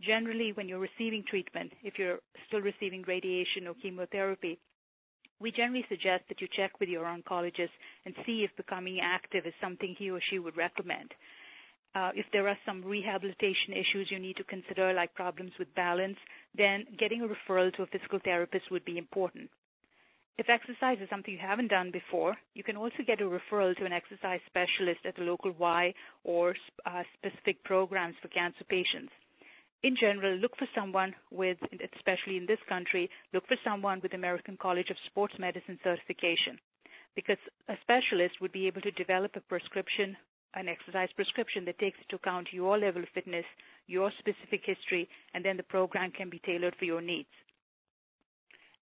[0.00, 4.60] Generally, when you're receiving treatment, if you're still receiving radiation or chemotherapy,
[5.40, 7.72] we generally suggest that you check with your oncologist
[8.04, 11.12] and see if becoming active is something he or she would recommend.
[11.94, 16.18] Uh, if there are some rehabilitation issues you need to consider, like problems with balance,
[16.54, 19.48] then getting a referral to a physical therapist would be important.
[20.36, 23.84] If exercise is something you haven't done before, you can also get a referral to
[23.84, 29.12] an exercise specialist at the local Y or uh, specific programs for cancer patients.
[29.84, 31.58] In general, look for someone with,
[31.94, 36.58] especially in this country, look for someone with American College of Sports Medicine certification
[37.14, 40.16] because a specialist would be able to develop a prescription
[40.54, 43.46] an exercise prescription that takes into account your level of fitness,
[43.86, 47.28] your specific history, and then the program can be tailored for your needs.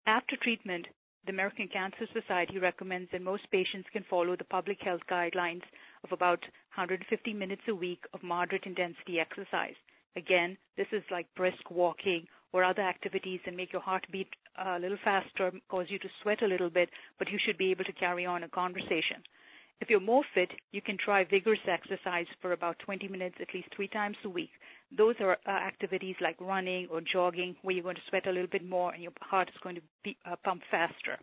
[0.07, 0.89] After treatment,
[1.25, 5.63] the American Cancer Society recommends that most patients can follow the public health guidelines
[6.03, 6.43] of about
[6.75, 9.77] 150 minutes a week of moderate intensity exercise.
[10.17, 14.79] Again, this is like brisk walking or other activities that make your heart beat a
[14.79, 17.93] little faster, cause you to sweat a little bit, but you should be able to
[17.93, 19.23] carry on a conversation.
[19.83, 23.75] If you're more fit, you can try vigorous exercise for about 20 minutes at least
[23.75, 24.53] three times a week.
[24.93, 28.47] Those are uh, activities like running or jogging where you're going to sweat a little
[28.47, 31.19] bit more and your heart is going to be, uh, pump faster.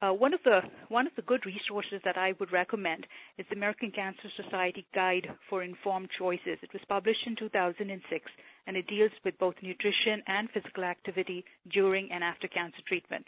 [0.00, 3.56] Uh, one of the one of the good resources that I would recommend is the
[3.56, 6.58] American Cancer Society Guide for Informed Choices.
[6.62, 8.30] It was published in 2006,
[8.68, 13.26] and it deals with both nutrition and physical activity during and after cancer treatment.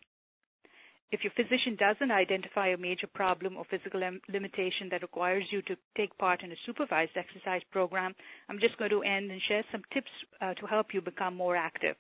[1.15, 5.79] If your physician doesn't identify a major problem or physical limitation that requires you to
[5.95, 8.17] take part in a supervised exercise program,
[8.49, 11.55] I'm just going to end and share some tips uh, to help you become more
[11.55, 11.95] active.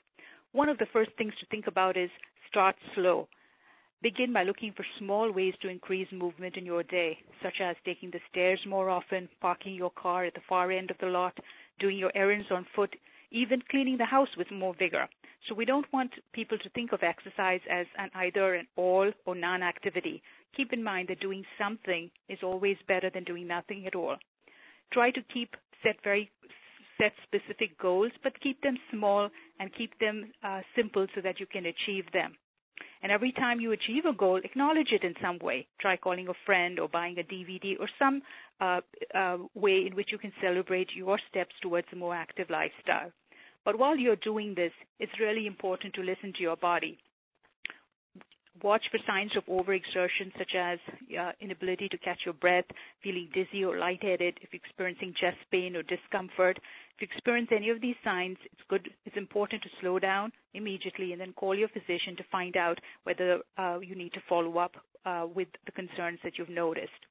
[0.50, 2.10] One of the first things to think about is
[2.48, 3.28] start slow.
[4.02, 8.10] Begin by looking for small ways to increase movement in your day, such as taking
[8.10, 11.38] the stairs more often, parking your car at the far end of the lot,
[11.78, 12.96] doing your errands on foot,
[13.30, 15.08] even cleaning the house with more vigor.
[15.44, 19.34] So we don't want people to think of exercise as an either an all or
[19.34, 20.22] none activity.
[20.54, 24.16] Keep in mind that doing something is always better than doing nothing at all.
[24.90, 26.30] Try to keep set very
[26.96, 31.46] set specific goals, but keep them small and keep them uh, simple so that you
[31.46, 32.38] can achieve them.
[33.02, 35.68] And every time you achieve a goal, acknowledge it in some way.
[35.76, 38.22] Try calling a friend or buying a DVD or some
[38.60, 38.80] uh,
[39.12, 43.12] uh, way in which you can celebrate your steps towards a more active lifestyle.
[43.64, 46.98] But while you're doing this, it's really important to listen to your body.
[48.62, 50.78] Watch for signs of overexertion such as
[51.18, 52.66] uh, inability to catch your breath,
[53.02, 56.58] feeling dizzy or lightheaded, if you're experiencing chest pain or discomfort.
[56.94, 61.12] If you experience any of these signs, it's good, it's important to slow down immediately
[61.12, 64.76] and then call your physician to find out whether uh, you need to follow up
[65.04, 67.06] uh, with the concerns that you've noticed.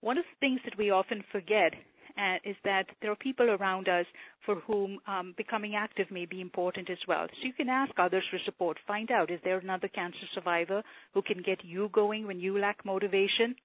[0.00, 1.76] One of the things that we often forget
[2.16, 4.06] uh, is that there are people around us
[4.40, 7.28] for whom um, becoming active may be important as well.
[7.32, 8.78] So you can ask others for support.
[8.86, 12.84] Find out, is there another cancer survivor who can get you going when you lack
[12.84, 13.56] motivation?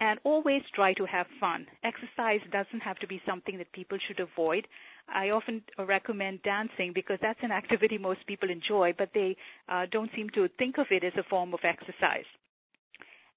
[0.00, 1.66] And always try to have fun.
[1.82, 4.68] Exercise doesn't have to be something that people should avoid.
[5.08, 9.36] I often recommend dancing because that's an activity most people enjoy, but they
[9.68, 12.26] uh, don't seem to think of it as a form of exercise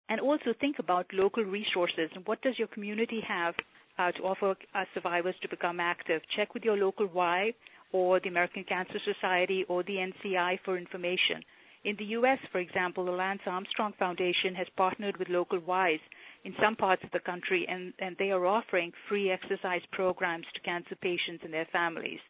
[0.09, 3.55] and also think about local resources and what does your community have
[3.97, 6.27] uh, to offer uh, survivors to become active.
[6.27, 7.53] Check with your local Y
[7.91, 11.43] or the American Cancer Society or the NCI for information.
[11.83, 15.99] In the U.S., for example, the Lance Armstrong Foundation has partnered with local Ys
[16.43, 20.61] in some parts of the country, and, and they are offering free exercise programs to
[20.61, 22.21] cancer patients and their families.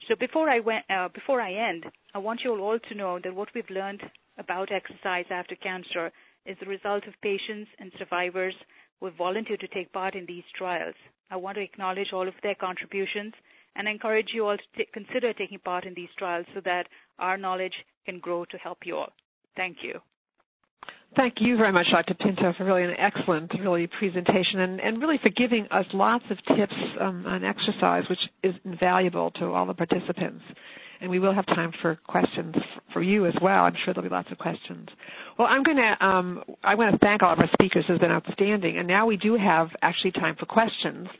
[0.00, 3.34] So before I, went, uh, before I end, I want you all to know that
[3.34, 6.12] what we've learned about exercise after cancer
[6.46, 8.56] is the result of patients and survivors
[9.00, 10.94] who have volunteered to take part in these trials.
[11.30, 13.34] I want to acknowledge all of their contributions
[13.76, 17.36] and encourage you all to t- consider taking part in these trials so that our
[17.36, 19.12] knowledge can grow to help you all.
[19.56, 20.00] Thank you.
[21.14, 22.14] Thank you very much, Dr.
[22.14, 26.42] Pinto, for really an excellent really presentation and, and really for giving us lots of
[26.42, 30.44] tips um, on exercise, which is invaluable to all the participants
[31.04, 32.56] and we will have time for questions
[32.88, 33.66] for you as well.
[33.66, 34.90] I'm sure there'll be lots of questions.
[35.36, 37.90] Well, I'm going to um, I want to thank all of our speakers.
[37.90, 41.10] It's been outstanding, and now we do have actually time for questions.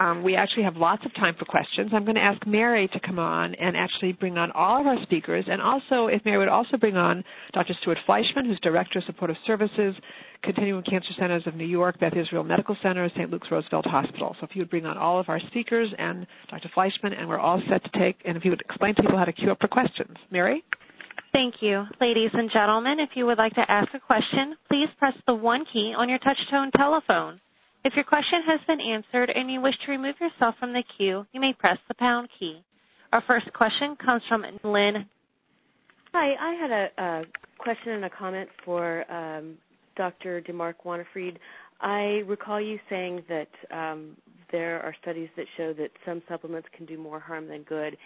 [0.00, 1.94] Um, we actually have lots of time for questions.
[1.94, 4.96] I'm going to ask Mary to come on and actually bring on all of our
[4.96, 7.74] speakers, and also if Mary would also bring on Dr.
[7.74, 10.00] Stuart Fleischman, who's Director of Supportive Services,
[10.42, 13.30] Continuum Cancer Centers of New York, Beth Israel Medical Center, St.
[13.30, 14.34] Luke's Roosevelt Hospital.
[14.34, 16.68] So if you would bring on all of our speakers and Dr.
[16.68, 19.24] Fleischman, and we're all set to take, and if you would explain to people how
[19.24, 20.18] to queue up for questions.
[20.28, 20.64] Mary?
[21.32, 21.86] Thank you.
[22.00, 25.64] Ladies and gentlemen, if you would like to ask a question, please press the one
[25.64, 27.40] key on your touch-tone telephone.
[27.84, 31.26] If your question has been answered and you wish to remove yourself from the queue,
[31.32, 32.64] you may press the pound key.
[33.12, 35.06] Our first question comes from Lynn.
[36.14, 37.26] Hi, I had a,
[37.58, 39.58] question and a comment for um,
[39.96, 40.40] Dr.
[40.40, 41.36] DeMark Wahnefried.
[41.78, 44.16] I recall you saying that um,
[44.50, 47.98] there are studies that show that some supplements can do more harm than good.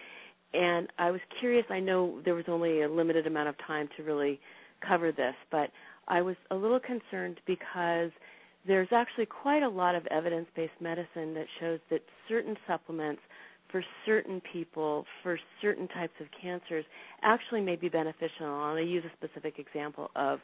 [0.54, 4.02] And I was curious, I know there was only a limited amount of time to
[4.02, 4.40] really
[4.80, 5.70] cover this, but
[6.08, 8.10] I was a little concerned because–
[8.66, 13.22] there's actually quite a lot of evidence-based medicine that shows that certain supplements
[13.68, 16.84] for certain people, for certain types of cancers,
[17.22, 18.46] actually may be beneficial.
[18.46, 20.40] And I'll use a specific example of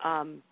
[0.00, 0.42] um,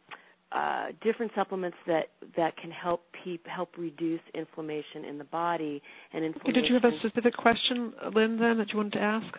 [0.53, 6.25] uh, different supplements that, that can help peop, help reduce inflammation in the body and
[6.25, 6.55] inflammation.
[6.55, 9.39] Did you have a specific question, Lynn, then that you wanted to ask?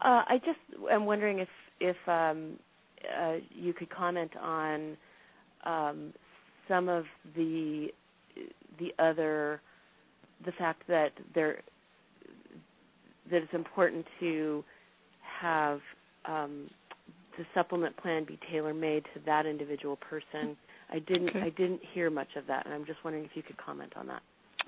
[0.00, 0.58] Uh, I just
[0.90, 2.58] am wondering if if um,
[3.16, 4.96] uh, you could comment on
[5.64, 6.12] um,
[6.70, 7.06] some of
[7.36, 7.92] the
[8.78, 9.60] the other
[10.44, 11.60] the fact that there
[13.30, 14.64] that it's important to
[15.22, 15.82] have
[16.26, 16.70] um,
[17.36, 20.56] the supplement plan be tailor made to that individual person?
[20.92, 21.42] I didn't Okay.
[21.42, 24.06] I didn't hear much of that, and I'm just wondering if you could comment on
[24.08, 24.22] that.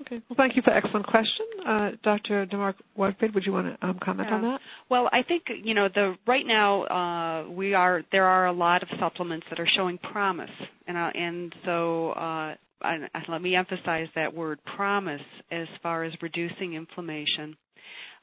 [0.05, 0.21] Okay.
[0.27, 1.45] Well, thank you for the excellent question.
[1.63, 2.45] Uh, Dr.
[2.45, 4.61] DeMark Wahnefried, would you want to um, comment on that?
[4.89, 8.83] Well, I think you know the right now uh, we are there are a lot
[8.83, 10.51] of supplements that are showing promise,
[10.87, 16.21] and uh, and so uh, I, let me emphasize that word promise as far as
[16.21, 17.55] reducing inflammation,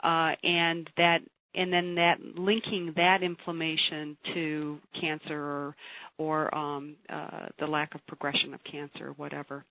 [0.00, 1.22] uh, and that
[1.54, 5.76] and then that linking that inflammation to cancer or
[6.18, 9.64] or um, uh, the lack of progression of cancer or whatever.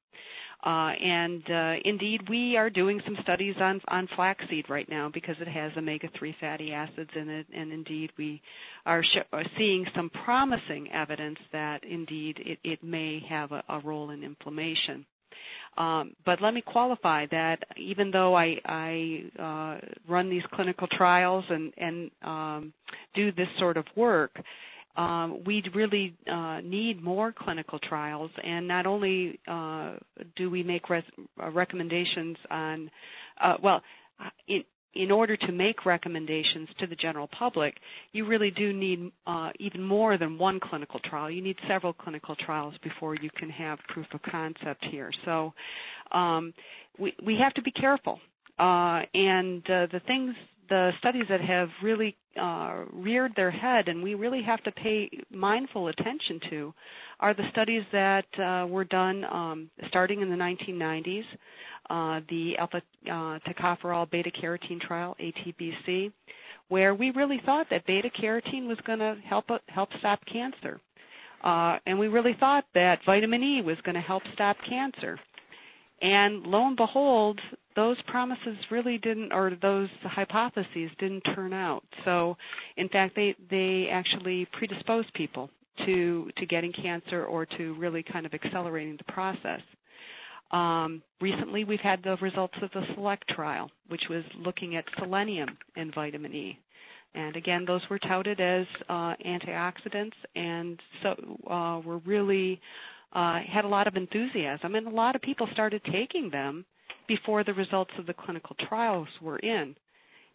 [0.64, 5.40] Uh, and uh, indeed, we are doing some studies on on flaxseed right now because
[5.40, 8.42] it has omega-3 fatty acids in it, and indeed we
[8.86, 13.80] are, sh- are seeing some promising evidence that indeed it, it may have a, a
[13.80, 15.06] role in inflammation.
[15.78, 21.50] Um, but let me qualify that even though I, I uh, run these clinical trials
[21.50, 22.74] and, and um,
[23.14, 24.42] do this sort of work,
[24.96, 28.32] um, we really uh, need more clinical trials.
[28.44, 29.94] And not only uh,
[30.36, 31.04] do we make res-
[31.42, 32.92] uh, recommendations on,
[33.38, 33.84] uh, well,
[34.48, 37.80] in, in order to make recommendations to the general public,
[38.12, 41.30] you really do need uh, even more than one clinical trial.
[41.30, 45.12] You need several clinical trials before you can have proof of concept here.
[45.12, 45.54] So
[46.12, 46.54] um,
[46.98, 48.20] we, we have to be careful.
[48.58, 50.36] Uh, and uh, the things,
[50.70, 55.10] the studies that have really uh, reared their head and we really have to pay
[55.32, 56.74] mindful attention to
[57.20, 61.26] are the studies that uh, were done um, starting in the 1990s
[61.90, 66.12] uh, the alpha uh, tocopherol beta carotene trial, ATBC,
[66.68, 70.80] where we really thought that beta carotene was going to help help stop cancer,
[71.42, 75.18] uh, and we really thought that vitamin E was going to help stop cancer.
[76.02, 77.42] And lo and behold,
[77.76, 81.84] those promises really didn't, or those hypotheses didn't turn out.
[82.04, 82.38] So,
[82.76, 88.26] in fact, they they actually predispose people to to getting cancer or to really kind
[88.26, 89.62] of accelerating the process.
[90.52, 95.58] Um, recently, we've had the results of the SELECT trial, which was looking at selenium
[95.76, 96.60] and vitamin E.
[97.14, 101.16] And again, those were touted as uh, antioxidants, and so
[101.48, 102.62] uh, were really
[103.14, 106.66] uh, had a lot of enthusiasm, and a lot of people started taking them
[107.08, 109.76] before the results of the clinical trials were in.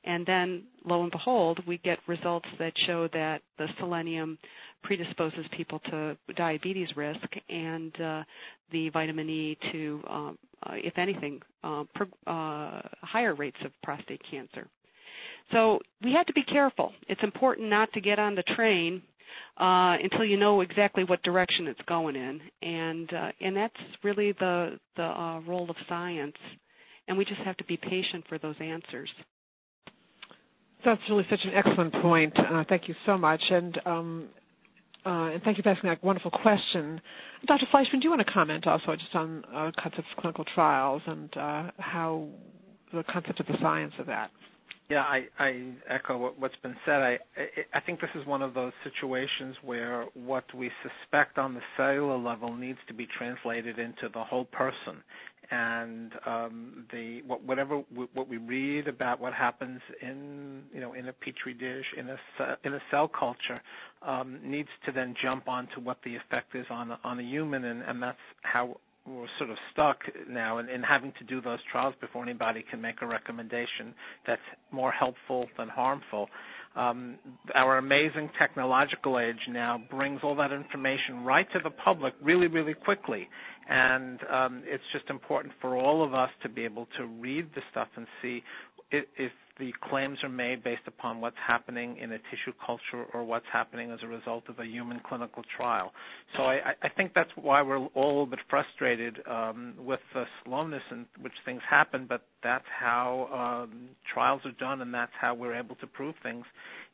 [0.06, 4.38] And then, lo and behold, we get results that show that the selenium
[4.82, 8.24] predisposes people to diabetes risk, and uh,
[8.70, 14.22] the vitamin E to, um, uh, if anything, uh, per, uh, higher rates of prostate
[14.22, 14.66] cancer.
[15.50, 16.92] So we have to be careful.
[17.08, 19.02] It's important not to get on the train
[19.56, 24.32] uh, until you know exactly what direction it's going in, and uh, and that's really
[24.32, 26.36] the the uh, role of science.
[27.06, 29.14] And we just have to be patient for those answers.
[30.82, 32.38] That's really such an excellent point.
[32.38, 33.50] Uh, thank you so much.
[33.50, 34.28] And um,
[35.04, 37.00] uh, and thank you for asking that wonderful question.
[37.44, 37.66] Dr.
[37.66, 41.34] Fleischman, do you want to comment also just on uh, concepts of clinical trials and
[41.78, 42.28] how
[42.92, 44.30] the concept of the science of that?
[44.90, 47.00] Yeah, I, I echo what, what's been said.
[47.02, 51.54] I, I, I think this is one of those situations where what we suspect on
[51.54, 55.02] the cellular level needs to be translated into the whole person,
[55.50, 57.78] and um, the what, whatever
[58.12, 62.58] what we read about what happens in you know in a petri dish in a
[62.62, 63.60] in a cell culture
[64.02, 67.82] um, needs to then jump onto what the effect is on on a human, and,
[67.84, 68.76] and that's how
[69.06, 72.80] we're sort of stuck now in, in having to do those trials before anybody can
[72.80, 73.94] make a recommendation
[74.24, 76.30] that's more helpful than harmful.
[76.74, 77.18] Um,
[77.54, 82.74] our amazing technological age now brings all that information right to the public really, really
[82.74, 83.28] quickly.
[83.68, 87.62] And um, it's just important for all of us to be able to read the
[87.70, 88.42] stuff and see
[88.90, 93.22] if, if the claims are made based upon what's happening in a tissue culture or
[93.22, 95.92] what's happening as a result of a human clinical trial.
[96.34, 100.26] So I, I think that's why we're all a little bit frustrated um, with the
[100.44, 105.34] slowness in which things happen, but that's how um, trials are done and that's how
[105.34, 106.44] we're able to prove things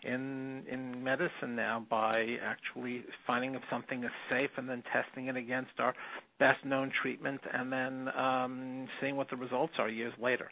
[0.04, 5.36] in in medicine now by actually finding if something is safe and then testing it
[5.36, 5.94] against our
[6.38, 10.50] best known treatment and then um, seeing what the results are years later.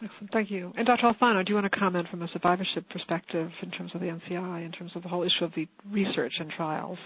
[0.00, 0.32] Excellent.
[0.32, 0.72] Thank you.
[0.76, 1.06] And Dr.
[1.06, 4.64] Alfano, do you want to comment from a survivorship perspective in terms of the NCI,
[4.64, 6.98] in terms of the whole issue of the research and trials?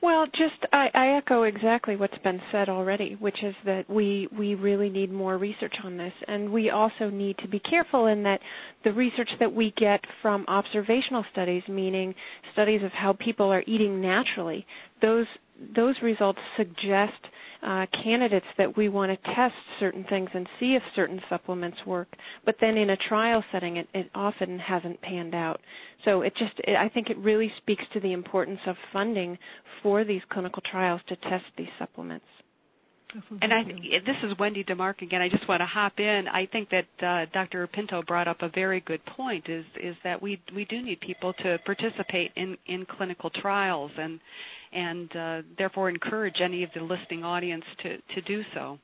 [0.00, 4.54] Well, just I, I echo exactly what's been said already, which is that we we
[4.54, 8.42] really need more research on this, and we also need to be careful in that
[8.84, 12.14] the research that we get from observational studies, meaning
[12.52, 14.68] studies of how people are eating naturally,
[15.00, 15.26] those
[15.58, 17.30] those results suggest
[17.62, 22.16] uh, candidates that we want to test certain things and see if certain supplements work.
[22.44, 25.60] But then in a trial setting, it, it often hasn't panned out.
[26.04, 29.38] So it just, it, I think it really speaks to the importance of funding
[29.82, 32.26] for these clinical trials to test these supplements.
[33.40, 33.62] And I,
[34.04, 35.22] this is Wendy DeMark again.
[35.22, 36.28] I just want to hop in.
[36.28, 37.66] I think that uh, Dr.
[37.66, 39.48] Pinto brought up a very good point.
[39.48, 44.20] Is is that we we do need people to participate in in clinical trials and
[44.72, 48.78] and uh, therefore encourage any of the listening audience to to do so.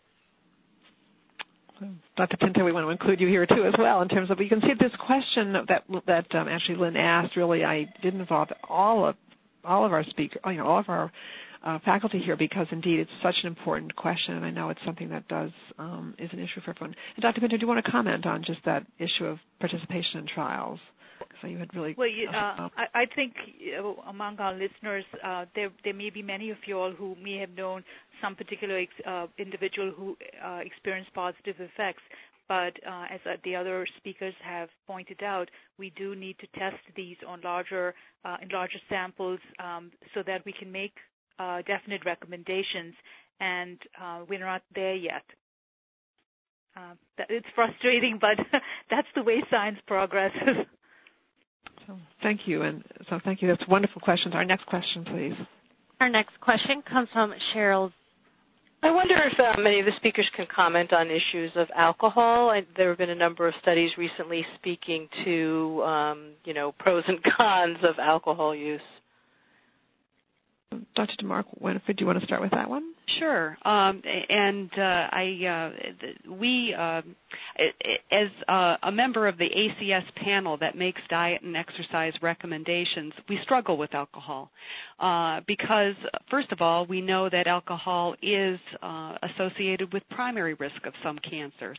[2.16, 2.36] Dr.
[2.38, 4.62] Pinto, we want to include you here too as well in terms of you can
[4.62, 7.36] see this question that that um, actually Lynn asked.
[7.36, 9.16] Really, I didn't involve all of
[9.64, 11.10] all of our speakers, you know, all of our
[11.64, 15.08] uh, faculty here because indeed it's such an important question, and I know it's something
[15.08, 16.94] that does um, is an issue for everyone.
[17.16, 17.40] And Dr.
[17.40, 20.78] Pinto, do you want to comment on just that issue of participation in trials?
[21.40, 21.94] So you had really.
[21.96, 26.22] Well, you, uh, I, I think uh, among our listeners, uh, there there may be
[26.22, 27.82] many of you all who may have known
[28.20, 32.02] some particular ex, uh, individual who uh, experienced positive effects.
[32.46, 36.76] But uh, as uh, the other speakers have pointed out, we do need to test
[36.94, 40.98] these on larger uh, in larger samples um, so that we can make
[41.38, 42.94] uh, definite recommendations,
[43.40, 45.24] and uh, we're not there yet.
[46.76, 46.94] Uh,
[47.28, 48.44] it's frustrating, but
[48.90, 50.66] that's the way science progresses.
[51.86, 53.48] So thank you, and so thank you.
[53.48, 54.34] That's wonderful questions.
[54.34, 55.36] Our next question, please.
[56.00, 57.92] Our next question comes from Cheryl.
[58.82, 62.50] I wonder if uh, many of the speakers can comment on issues of alcohol.
[62.50, 67.08] I, there have been a number of studies recently speaking to, um, you know, pros
[67.08, 68.82] and cons of alcohol use.
[70.94, 71.16] Dr.
[71.16, 72.94] DeMark Wahnefried, do you want to start with that one?
[73.06, 73.58] Sure.
[73.62, 77.02] Um, and uh, I, uh, we, uh,
[78.10, 83.36] as uh, a member of the ACS panel that makes diet and exercise recommendations, we
[83.36, 84.50] struggle with alcohol
[84.98, 85.96] uh, because,
[86.26, 91.18] first of all, we know that alcohol is uh, associated with primary risk of some
[91.18, 91.78] cancers.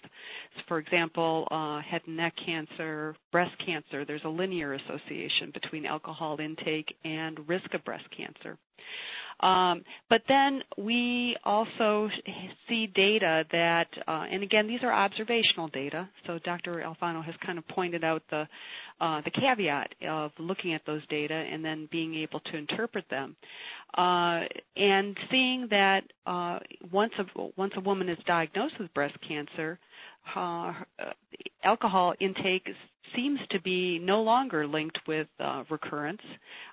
[0.67, 1.47] For example,
[1.83, 4.05] head and neck cancer, breast cancer.
[4.05, 8.59] There's a linear association between alcohol intake and risk of breast cancer.
[9.41, 12.09] Um, but then we also
[12.67, 16.07] see data that, uh, and again, these are observational data.
[16.25, 16.75] So Dr.
[16.75, 18.47] Alfano has kind of pointed out the
[19.01, 23.35] uh, the caveat of looking at those data and then being able to interpret them,
[23.95, 24.45] uh,
[24.77, 26.59] and seeing that uh,
[26.91, 27.25] once a
[27.57, 29.79] once a woman is diagnosed with breast cancer,
[30.35, 30.73] uh,
[31.63, 32.73] alcohol intake
[33.13, 36.23] seems to be no longer linked with uh, recurrence,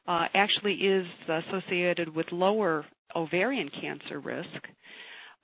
[0.07, 2.84] uh, actually is associated with lower
[3.14, 4.68] ovarian cancer risk.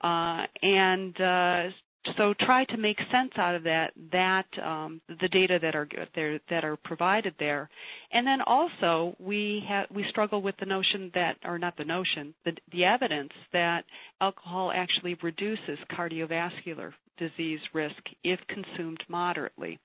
[0.01, 1.69] Uh, and uh,
[2.15, 6.39] so try to make sense out of that that um, the data that are there
[6.47, 7.69] that are provided there,
[8.11, 12.33] and then also we have we struggle with the notion that or not the notion
[12.45, 13.85] the the evidence that
[14.21, 19.77] alcohol actually reduces cardiovascular disease risk if consumed moderately.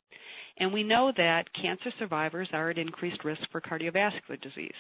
[0.57, 4.77] And we know that cancer survivors are at increased risk for cardiovascular disease.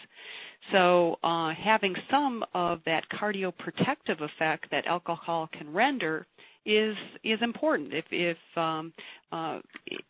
[0.70, 6.26] So uh, having some of that cardioprotective effect that alcohol can render
[6.64, 8.92] is is important if if um,
[9.32, 9.60] uh,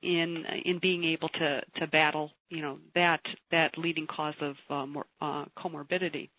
[0.02, 4.86] in in being able to to battle you know that that leading cause of uh,
[4.86, 6.30] more, uh, comorbidity.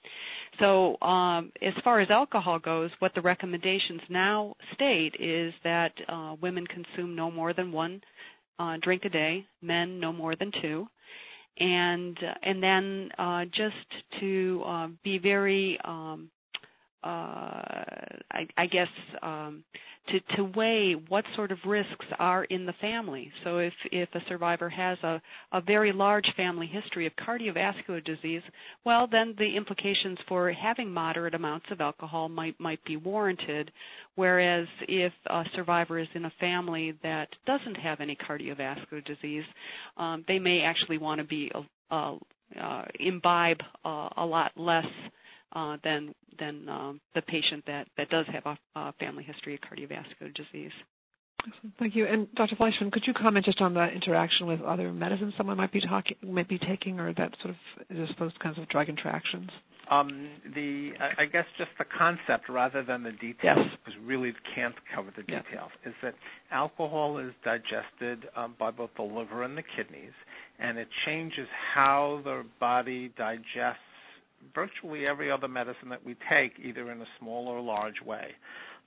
[0.60, 6.36] So um, as far as alcohol goes, what the recommendations now state is that uh,
[6.40, 8.04] women consume no more than one
[8.58, 10.88] uh, drink a day, men no more than two
[11.58, 16.30] and and then uh, just to uh, be very um,
[17.06, 18.90] I, I, guess
[19.22, 19.64] um,
[20.08, 23.32] to, to weigh what sort of risks are in the family.
[23.44, 28.42] So if, if a survivor has a, a very large family history of cardiovascular disease,
[28.84, 33.72] well, then the implications for having moderate amounts of alcohol might, might be warranted.
[34.16, 39.46] Whereas if a survivor is in a family that doesn't have any cardiovascular disease,
[39.98, 41.52] um, they may actually want to be
[41.92, 42.16] uh,
[42.60, 44.88] uh, imbibe uh, a lot less
[45.56, 49.62] uh, than than um, the patient that, that does have a, a family history of
[49.62, 50.74] cardiovascular disease.
[51.78, 52.06] Thank you.
[52.08, 52.56] And Dr.
[52.56, 56.18] Fleischman, could you comment just on the interaction with other medicines someone might be talking,
[56.24, 59.52] might be taking, or that sort of just those kinds of drug interactions?
[59.88, 63.76] Um, the I guess just the concept rather than the details, yes.
[63.76, 65.90] because really can't cover the details, yeah.
[65.90, 66.16] is that
[66.50, 70.14] alcohol is digested um, by both the liver and the kidneys,
[70.58, 73.84] and it changes how the body digests
[74.54, 78.34] virtually every other medicine that we take, either in a small or large way.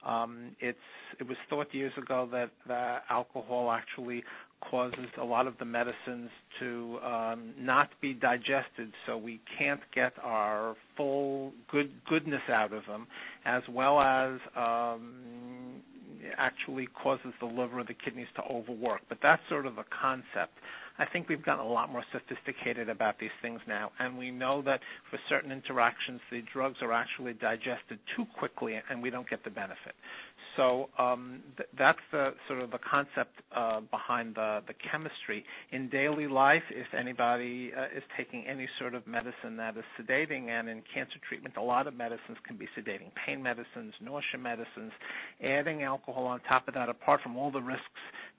[0.05, 0.79] Um, it's
[1.19, 4.25] it was thought years ago that, that alcohol actually
[4.61, 10.13] causes a lot of the medicines to um, not be digested, so we can't get
[10.23, 13.07] our full good goodness out of them,
[13.45, 15.83] as well as um,
[16.37, 19.03] actually causes the liver or the kidneys to overwork.
[19.09, 20.59] But that's sort of a concept.
[20.99, 24.63] I think we've gotten a lot more sophisticated about these things now, and we know
[24.63, 29.45] that for certain interactions, the drugs are actually digested too quickly, and we don't get
[29.45, 29.95] the benefit.
[30.57, 35.45] So um, th- that's the sort of the concept uh, behind the, the chemistry.
[35.71, 40.49] In daily life, if anybody uh, is taking any sort of medicine that is sedating,
[40.49, 44.93] and in cancer treatment, a lot of medicines can be sedating, pain medicines, nausea medicines,
[45.41, 47.89] adding alcohol on top of that, apart from all the risks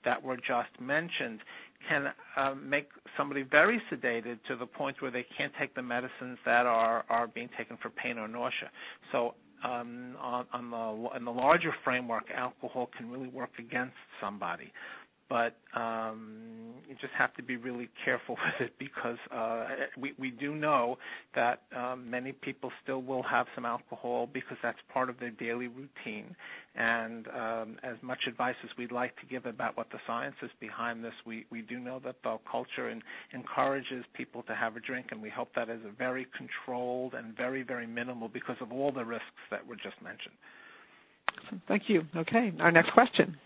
[0.02, 1.40] that were just mentioned,
[1.86, 6.38] can uh, make somebody very sedated to the point where they can't take the medicines
[6.44, 8.70] that are, are being taken for pain or nausea.
[9.10, 14.72] So um, on, on the, in the larger framework, alcohol can really work against somebody
[15.30, 19.64] but um, you just have to be really careful with it because uh,
[19.96, 20.98] we, we do know
[21.34, 25.68] that um, many people still will have some alcohol because that's part of their daily
[25.68, 26.34] routine.
[26.74, 30.50] And um, as much advice as we'd like to give about what the science is
[30.58, 33.00] behind this, we, we do know that the culture in,
[33.32, 37.36] encourages people to have a drink, and we hope that is a very controlled and
[37.36, 40.34] very, very minimal because of all the risks that were just mentioned.
[41.68, 42.04] Thank you.
[42.16, 43.36] Okay, our next question.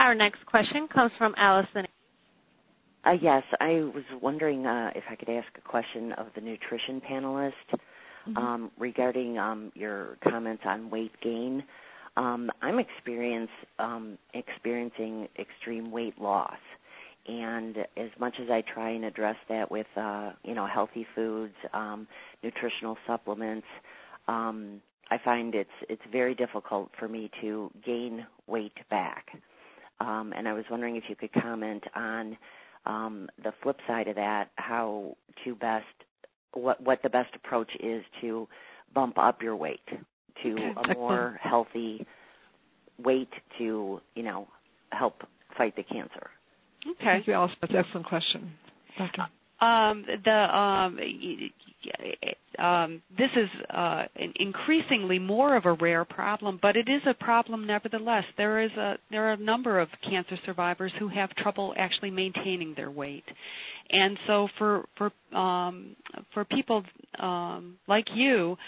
[0.00, 1.86] Our next question comes from Allison.
[3.04, 7.00] Uh, yes, I was wondering uh, if I could ask a question of the nutrition
[7.00, 8.36] panelist mm-hmm.
[8.36, 11.64] um, regarding um, your comments on weight gain.
[12.16, 16.58] Um, I'm experience, um, experiencing extreme weight loss,
[17.26, 21.56] and as much as I try and address that with, uh, you know, healthy foods,
[21.72, 22.06] um,
[22.42, 23.66] nutritional supplements,
[24.28, 24.80] um,
[25.10, 29.36] I find it's it's very difficult for me to gain weight back.
[30.00, 32.38] Um, and I was wondering if you could comment on
[32.86, 35.86] um, the flip side of that, how to best,
[36.52, 38.48] what, what the best approach is to
[38.94, 39.88] bump up your weight
[40.42, 42.06] to a more healthy
[42.98, 44.48] weight to, you know,
[44.90, 45.26] help
[45.56, 46.30] fight the cancer.
[46.86, 46.96] Okay.
[47.04, 47.56] Thank you, Alice.
[47.60, 48.52] That's an excellent question.
[48.96, 49.26] Doctor.
[49.60, 50.98] Um, the um,
[52.58, 57.66] um, this is uh, increasingly more of a rare problem, but it is a problem
[57.66, 58.24] nevertheless.
[58.36, 62.74] There is a there are a number of cancer survivors who have trouble actually maintaining
[62.74, 63.32] their weight,
[63.90, 65.96] and so for for um,
[66.30, 66.84] for people
[67.18, 68.58] um, like you,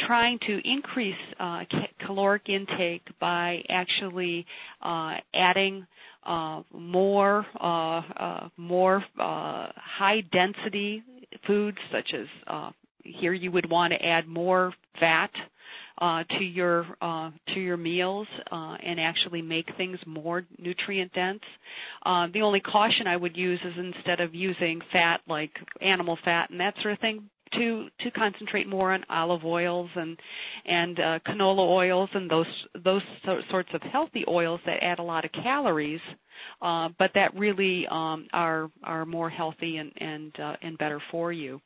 [0.00, 1.64] trying to increase uh,
[1.98, 4.46] caloric intake by actually
[4.80, 5.86] uh, adding
[6.24, 11.02] uh, more uh, uh, more uh, high density
[11.42, 12.70] foods such as uh
[13.04, 15.30] here you would want to add more fat
[15.98, 21.44] uh, to your uh, to your meals uh, and actually make things more nutrient dense.
[22.02, 26.50] Uh the only caution I would use is instead of using fat like animal fat
[26.50, 30.20] and that sort of thing, to to concentrate more on olive oils and
[30.66, 33.04] and uh, canola oils and those those
[33.48, 36.02] sorts of healthy oils that add a lot of calories
[36.62, 41.32] uh, but that really um, are are more healthy and and uh, and better for
[41.32, 41.60] you.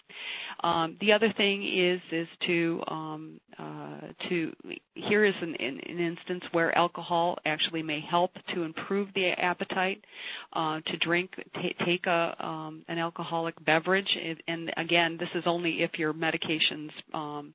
[0.60, 4.54] Um, the other thing is is to um, uh, to
[4.94, 10.04] here is an, an, instance where alcohol actually may help to improve the appetite.
[10.52, 15.82] Uh, to drink, t- take a um, an alcoholic beverage, and again, this is only
[15.82, 17.54] if your medications um,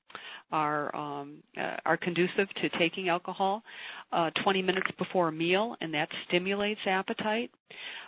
[0.51, 3.63] are um, uh, are conducive to taking alcohol.
[4.11, 7.08] Uh, 20 minutes before a meal, and that stimulates appetite.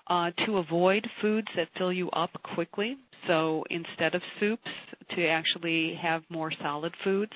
[0.08, 4.72] Uh, to avoid foods that fill you up quickly, so instead of soups,
[5.10, 7.36] to actually have more solid foods,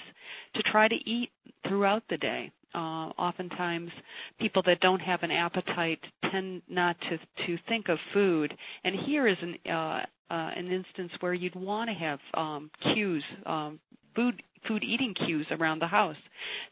[0.54, 1.32] to try to eat
[1.64, 2.52] throughout the day.
[2.74, 3.92] Uh, oftentimes,
[4.38, 8.58] people that don't have an appetite tend not to to think of food.
[8.84, 13.26] And here is an uh, uh, an instance where you'd want to have um, cues,
[13.46, 13.80] um,
[14.14, 16.18] food food eating cues around the house.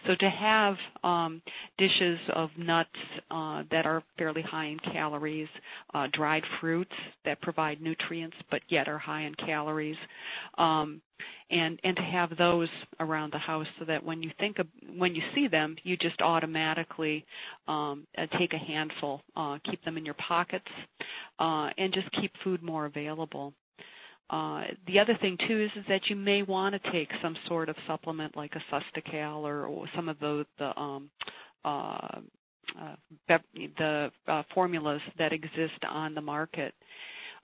[0.05, 1.41] So to have um,
[1.77, 2.99] dishes of nuts
[3.31, 5.49] uh, that are fairly high in calories,
[5.93, 9.97] uh, dried fruits that provide nutrients but yet are high in calories,
[10.57, 11.01] um,
[11.49, 12.69] and and to have those
[12.99, 14.67] around the house so that when you think of
[14.97, 17.25] when you see them, you just automatically
[17.67, 20.71] um, uh, take a handful, uh, keep them in your pockets,
[21.39, 23.53] uh, and just keep food more available.
[24.29, 27.69] Uh, the other thing too is, is that you may want to take some sort
[27.69, 31.09] of supplement like a Sustacal or, or some of the, the um,
[31.63, 32.19] uh,
[32.79, 33.37] uh,
[33.77, 36.73] the uh, formulas that exist on the market.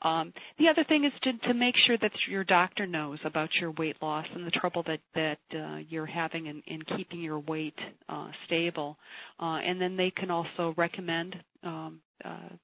[0.02, 3.72] Um, the other thing is to, to make sure that your doctor knows about your
[3.72, 7.80] weight loss and the trouble that that uh, you're having in, in keeping your weight
[8.08, 8.98] uh, stable,
[9.40, 12.56] uh, and then they can also recommend um, uh, uh,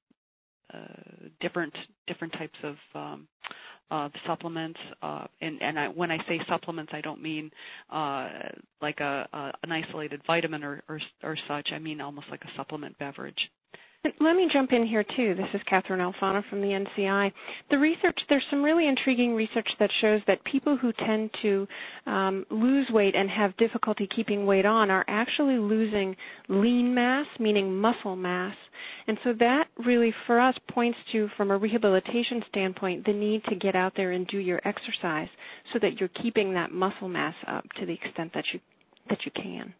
[1.40, 3.28] different different types of um,
[3.90, 4.80] uh, supplements.
[5.02, 7.52] Uh, and and I, when I say supplements, I don't mean
[7.90, 8.30] uh,
[8.80, 11.72] like a, a an isolated vitamin or, or or such.
[11.72, 13.50] I mean almost like a supplement beverage.
[14.20, 15.34] Let me jump in here too.
[15.34, 17.32] This is Catherine Alfano from the NCI.
[17.70, 21.66] The research, there's some really intriguing research that shows that people who tend to
[22.06, 27.80] um, lose weight and have difficulty keeping weight on are actually losing lean mass, meaning
[27.80, 28.54] muscle mass.
[29.08, 33.56] And so that really, for us, points to, from a rehabilitation standpoint, the need to
[33.56, 35.30] get out there and do your exercise
[35.64, 38.60] so that you're keeping that muscle mass up to the extent that you
[39.08, 39.74] that you can.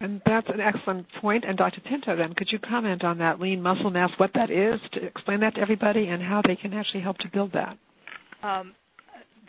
[0.00, 1.44] And that's an excellent point.
[1.44, 1.80] And Dr.
[1.80, 5.40] Pinto, then, could you comment on that lean muscle mass, what that is, to explain
[5.40, 7.78] that to everybody, and how they can actually help to build that?
[8.42, 8.74] Um,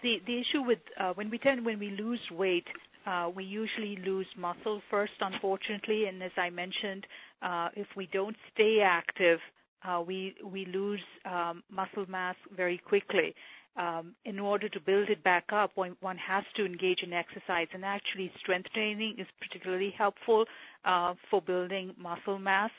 [0.01, 2.69] the the issue with uh, when we tend when we lose weight,
[3.05, 6.07] uh, we usually lose muscle first, unfortunately.
[6.07, 7.07] And as I mentioned,
[7.41, 9.41] uh, if we don't stay active,
[9.83, 13.35] uh, we we lose um, muscle mass very quickly
[13.75, 17.67] um, in order to build it back up, one, one, has to engage in exercise.
[17.73, 20.47] And actually, strength training is particularly helpful
[20.83, 22.71] uh, for building muscle mass.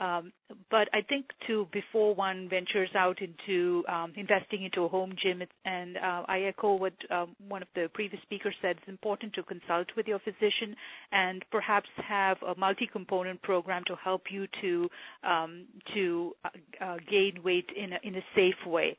[0.00, 0.32] Um,
[0.70, 5.42] but I think too, before one ventures out into um, investing into a home gym,
[5.66, 9.42] and uh, I echo what um, one of the previous speakers said, it's important to
[9.42, 10.74] consult with your physician
[11.12, 14.90] and perhaps have a multi-component program to help you to
[15.22, 16.48] um, to uh,
[16.80, 18.96] uh, gain weight in a, in a safe way.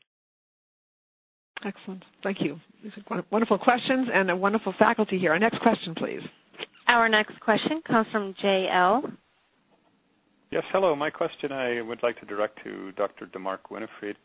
[1.63, 2.05] Excellent.
[2.21, 2.59] Thank you.
[2.83, 5.31] These are wonderful questions and a wonderful faculty here.
[5.31, 6.23] Our next question, please.
[6.87, 9.11] Our next question comes from J.L.
[10.49, 10.95] Yes, hello.
[10.95, 13.27] My question I would like to direct to Dr.
[13.27, 14.15] DeMark Wahnefried.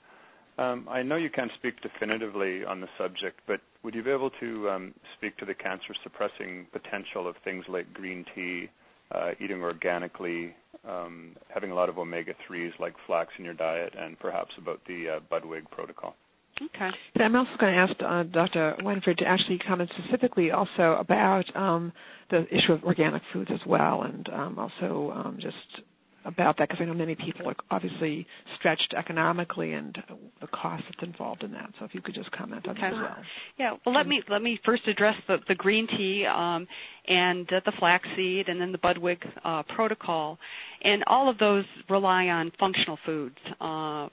[0.58, 4.30] Um, I know you can't speak definitively on the subject, but would you be able
[4.30, 8.70] to um, speak to the cancer-suppressing potential of things like green tea,
[9.12, 14.18] uh, eating organically, um, having a lot of omega-3s like flax in your diet, and
[14.18, 16.16] perhaps about the uh, Budwig protocol?
[16.60, 16.90] Okay.
[17.16, 18.76] I'm also going to ask uh, Dr.
[18.80, 21.92] Wahnefried to actually comment specifically also about um,
[22.28, 25.82] the issue of organic foods as well, and um, also um, just
[26.26, 30.02] about that because I know many people are obviously stretched economically and
[30.40, 31.70] the cost that's involved in that.
[31.78, 32.90] So if you could just comment on okay.
[32.90, 33.16] that as well.
[33.56, 33.76] Yeah.
[33.84, 36.66] Well, let me let me first address the, the green tea um,
[37.06, 40.38] and uh, the flaxseed and then the Budwig uh, protocol,
[40.82, 43.38] and all of those rely on functional foods.
[43.60, 44.08] Uh,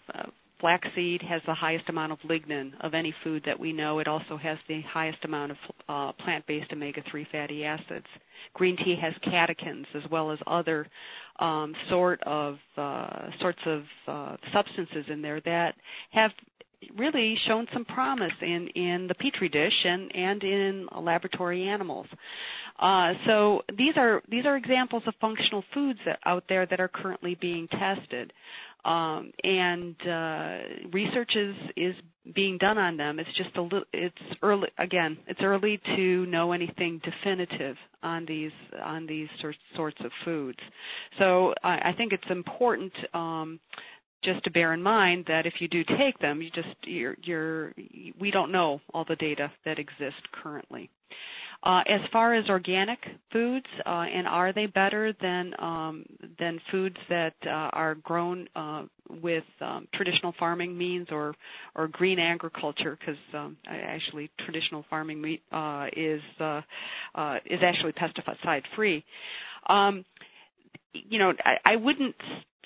[0.63, 3.99] Flaxseed has the highest amount of lignin of any food that we know.
[3.99, 5.57] It also has the highest amount of
[5.89, 8.07] uh, plant-based omega-3 fatty acids.
[8.53, 10.87] Green tea has catechins as well as other
[11.37, 15.75] um, sort of uh, sorts of uh, substances in there that
[16.11, 16.33] have
[16.95, 22.07] really shown some promise in, in the petri dish and, and in laboratory animals.
[22.79, 26.87] Uh, so these are these are examples of functional foods that, out there that are
[26.87, 28.33] currently being tested.
[28.85, 30.59] Um, and uh,
[30.91, 31.95] research is is
[32.31, 33.19] being done on them.
[33.19, 33.87] It's just a little.
[33.93, 35.17] It's early again.
[35.27, 39.29] It's early to know anything definitive on these on these
[39.73, 40.63] sorts of foods.
[41.17, 42.93] So I, I think it's important.
[43.13, 43.59] Um,
[44.21, 47.73] just to bear in mind that if you do take them, you just you're, you're
[48.17, 50.89] we don't know all the data that exist currently.
[51.63, 56.05] Uh, as far as organic foods, uh, and are they better than um,
[56.37, 58.83] than foods that uh, are grown uh,
[59.21, 61.33] with um, traditional farming means or
[61.73, 62.97] or green agriculture?
[62.99, 66.63] Because um, actually, traditional farming meat uh, is uh,
[67.15, 69.05] uh, is actually pesticide free.
[69.67, 70.03] Um,
[70.93, 72.21] you know, I, I wouldn't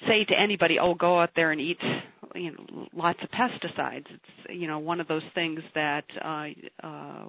[0.07, 1.83] say to anybody, "Oh, go out there and eat."
[2.33, 4.07] You know, lots of pesticides.
[4.09, 6.49] It's you know one of those things that uh,
[6.83, 7.25] uh,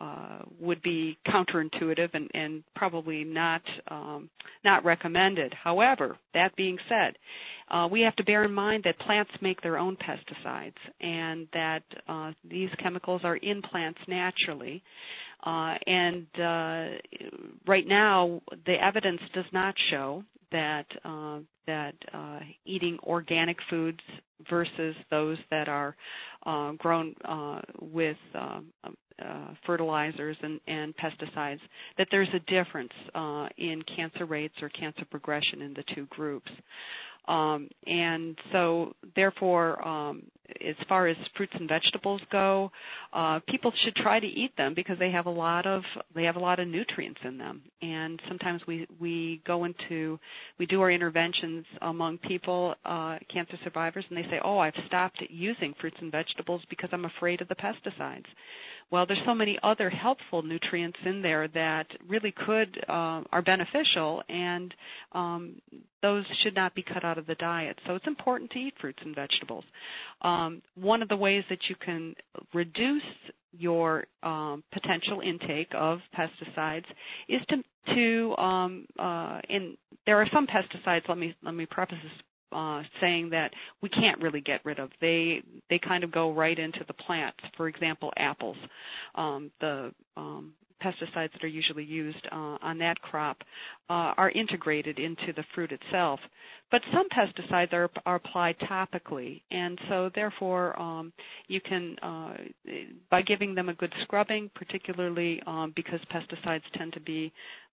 [0.00, 4.30] uh, would be counterintuitive and, and probably not um,
[4.64, 5.52] not recommended.
[5.52, 7.18] However, that being said,
[7.68, 11.82] uh, we have to bear in mind that plants make their own pesticides and that
[12.08, 14.82] uh, these chemicals are in plants naturally.
[15.42, 16.88] Uh, and uh,
[17.66, 24.02] right now, the evidence does not show that uh, that uh, eating organic foods
[24.48, 25.94] versus those that are
[26.44, 28.72] uh, grown uh, with um,
[29.20, 31.60] uh, fertilizers and, and, pesticides,
[31.96, 36.50] that there's a difference uh, in cancer rates or cancer progression in the two groups.
[37.26, 40.22] Um, and so, therefore, um,
[40.60, 42.72] as far as fruits and vegetables go,
[43.12, 46.36] uh, people should try to eat them because they have a lot of they have
[46.36, 47.62] a lot of nutrients in them.
[47.82, 50.18] And sometimes we we go into
[50.58, 55.22] we do our interventions among people, uh, cancer survivors, and they say, "Oh, I've stopped
[55.30, 58.26] using fruits and vegetables because I'm afraid of the pesticides."
[58.90, 64.24] Well, there's so many other helpful nutrients in there that really could uh, are beneficial,
[64.28, 64.74] and
[65.12, 65.62] um,
[66.02, 67.80] those should not be cut out of the diet.
[67.86, 69.64] So it's important to eat fruits and vegetables.
[70.22, 70.39] Um,
[70.74, 72.14] one of the ways that you can
[72.54, 73.04] reduce
[73.52, 76.86] your um, potential intake of pesticides
[77.28, 79.76] is to to um, uh, in
[80.06, 81.08] there are some pesticides.
[81.08, 82.12] Let me let me preface this
[82.52, 84.90] uh, saying that we can't really get rid of.
[85.00, 87.40] They they kind of go right into the plants.
[87.56, 88.56] For example, apples.
[89.14, 93.44] Um, the um, pesticides that are usually used uh, on that crop
[93.88, 96.20] uh, are integrated into the fruit itself.
[96.70, 101.12] But some pesticides are, are applied topically, and so therefore um,
[101.46, 102.36] you can, uh,
[103.08, 107.32] by giving them a good scrubbing, particularly um, because pesticides tend to be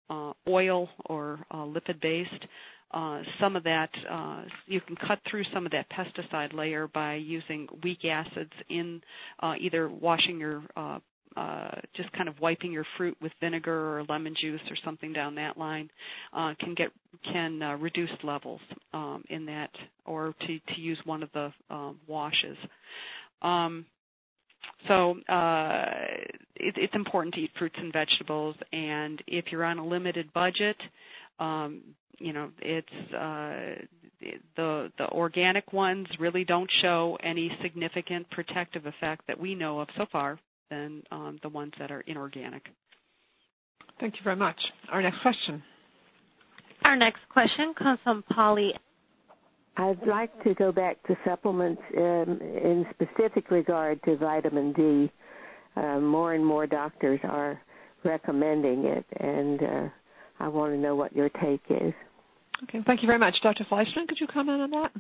[0.09, 2.47] uh, oil or uh, lipid based,
[2.91, 7.15] uh, some of that, uh, you can cut through some of that pesticide layer by
[7.15, 9.03] using weak acids in
[9.39, 10.99] uh, either washing your, uh,
[11.37, 15.35] uh, just kind of wiping your fruit with vinegar or lemon juice or something down
[15.35, 15.91] that line
[16.33, 18.59] uh, can get can uh, reduce levels
[18.91, 22.57] um, in that, or to to use one of the um, washes.
[23.43, 23.85] Um,
[24.87, 26.07] so uh,
[26.55, 30.89] it, it's important to eat fruits and vegetables, and if you're on a limited budget,
[31.39, 31.81] um,
[32.17, 33.75] you know, it's uh,
[34.55, 39.89] the the organic ones really don't show any significant protective effect that we know of
[39.95, 42.71] so far than um, the ones that are inorganic.
[43.99, 44.73] Thank you very much.
[44.89, 45.63] Our next question.
[46.83, 48.75] Our next question comes from Polly.
[49.75, 55.11] I'd like to go back to supplements um, in specific regard to vitamin D.
[55.75, 57.61] Uh, more and more doctors are
[58.03, 59.89] recommending it, and uh,
[60.39, 61.93] I want to know what your take is.
[62.63, 63.41] Okay, thank you very much.
[63.41, 63.63] Dr.
[63.63, 64.91] Fleischman, could you comment on that?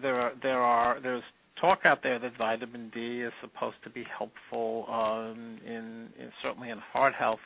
[0.00, 1.22] There are, there are, there's
[1.56, 6.70] talk out there that vitamin D is supposed to be helpful um, in, in certainly
[6.70, 7.40] in heart health.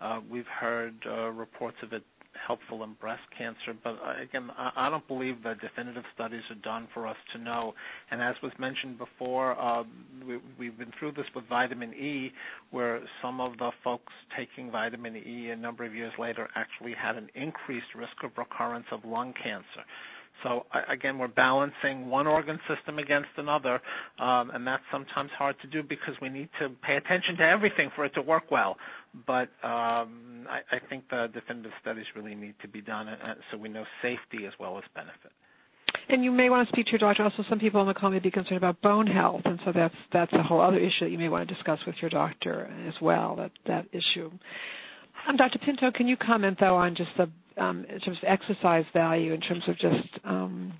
[0.00, 2.02] Uh, we've heard uh, reports of it
[2.34, 3.74] helpful in breast cancer.
[3.74, 7.74] But uh, again, I don't believe that definitive studies are done for us to know.
[8.10, 9.84] And as was mentioned before, uh,
[10.26, 12.32] we, we've been through this with vitamin E,
[12.70, 17.16] where some of the folks taking vitamin E a number of years later actually had
[17.16, 19.84] an increased risk of recurrence of lung cancer.
[20.42, 23.80] So again, we're balancing one organ system against another,
[24.18, 27.90] um, and that's sometimes hard to do because we need to pay attention to everything
[27.90, 28.78] for it to work well.
[29.26, 33.08] But um, I, I think the definitive studies really need to be done,
[33.50, 35.32] so we know safety as well as benefit.
[36.08, 37.22] And you may want to speak to your doctor.
[37.24, 39.94] Also, some people on the call may be concerned about bone health, and so that's
[40.10, 43.00] that's a whole other issue that you may want to discuss with your doctor as
[43.00, 43.36] well.
[43.36, 44.30] That that issue.
[45.26, 45.58] Um, Dr.
[45.58, 47.30] Pinto, can you comment though on just the
[47.60, 50.72] um, in terms of exercise value, in terms of just um,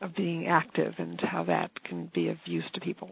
[0.00, 3.10] of being active and how that can be of use to people?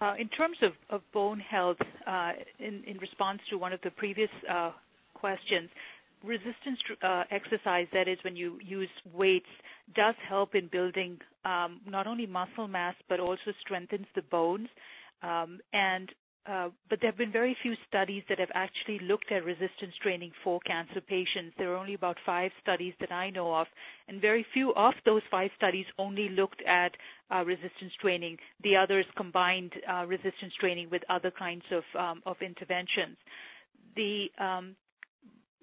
[0.00, 3.90] Uh, in terms of, of bone health, uh, in, in, response to one of the
[3.90, 4.72] previous uh,
[5.14, 5.70] questions,
[6.24, 9.50] resistance uh, exercise, that is when you use weights,
[9.94, 14.68] does help in building um, not only muscle mass but also strengthens the bones.
[15.22, 16.12] Um, and
[16.46, 20.32] uh, but there have been very few studies that have actually looked at resistance training
[20.42, 21.54] for cancer patients.
[21.56, 23.68] There are only about five studies that I know of,
[24.08, 26.96] and very few of those five studies only looked at
[27.30, 28.38] uh, resistance training.
[28.60, 33.18] The others combined uh, resistance training with other kinds of, um, of interventions.
[33.94, 34.76] The um,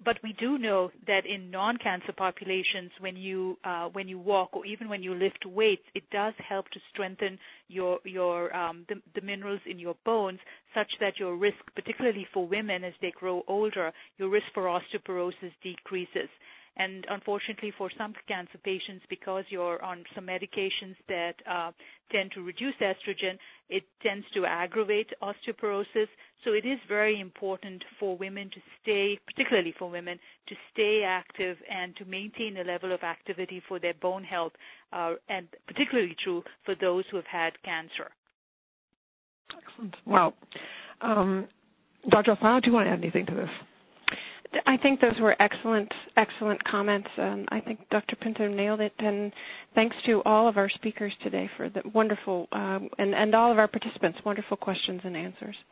[0.02, 4.64] but we do know that in non-cancer populations, when you uh, when you walk or
[4.64, 7.38] even when you lift weights, it does help to strengthen
[7.68, 10.40] your your um, the, the minerals in your bones,
[10.74, 15.52] such that your risk, particularly for women as they grow older, your risk for osteoporosis
[15.62, 16.28] decreases.
[16.76, 21.72] And unfortunately, for some cancer patients, because you're on some medications that uh,
[22.10, 23.38] tend to reduce estrogen,
[23.68, 26.08] it tends to aggravate osteoporosis.
[26.42, 31.58] So it is very important for women to stay, particularly for women, to stay active
[31.68, 34.52] and to maintain a level of activity for their bone health,
[34.92, 38.10] uh, and particularly true for those who have had cancer.
[39.54, 39.96] Excellent.
[40.06, 40.34] Well,
[41.02, 41.46] um,
[42.08, 42.34] Dr.
[42.34, 43.50] Alfano, do you want to add anything to this?
[44.66, 47.10] I think those were excellent, excellent comments.
[47.18, 48.16] Um, I think Dr.
[48.16, 49.32] Pinto nailed it, and
[49.74, 53.58] thanks to all of our speakers today for the wonderful, um, and, and all of
[53.58, 55.62] our participants, wonderful questions and answers.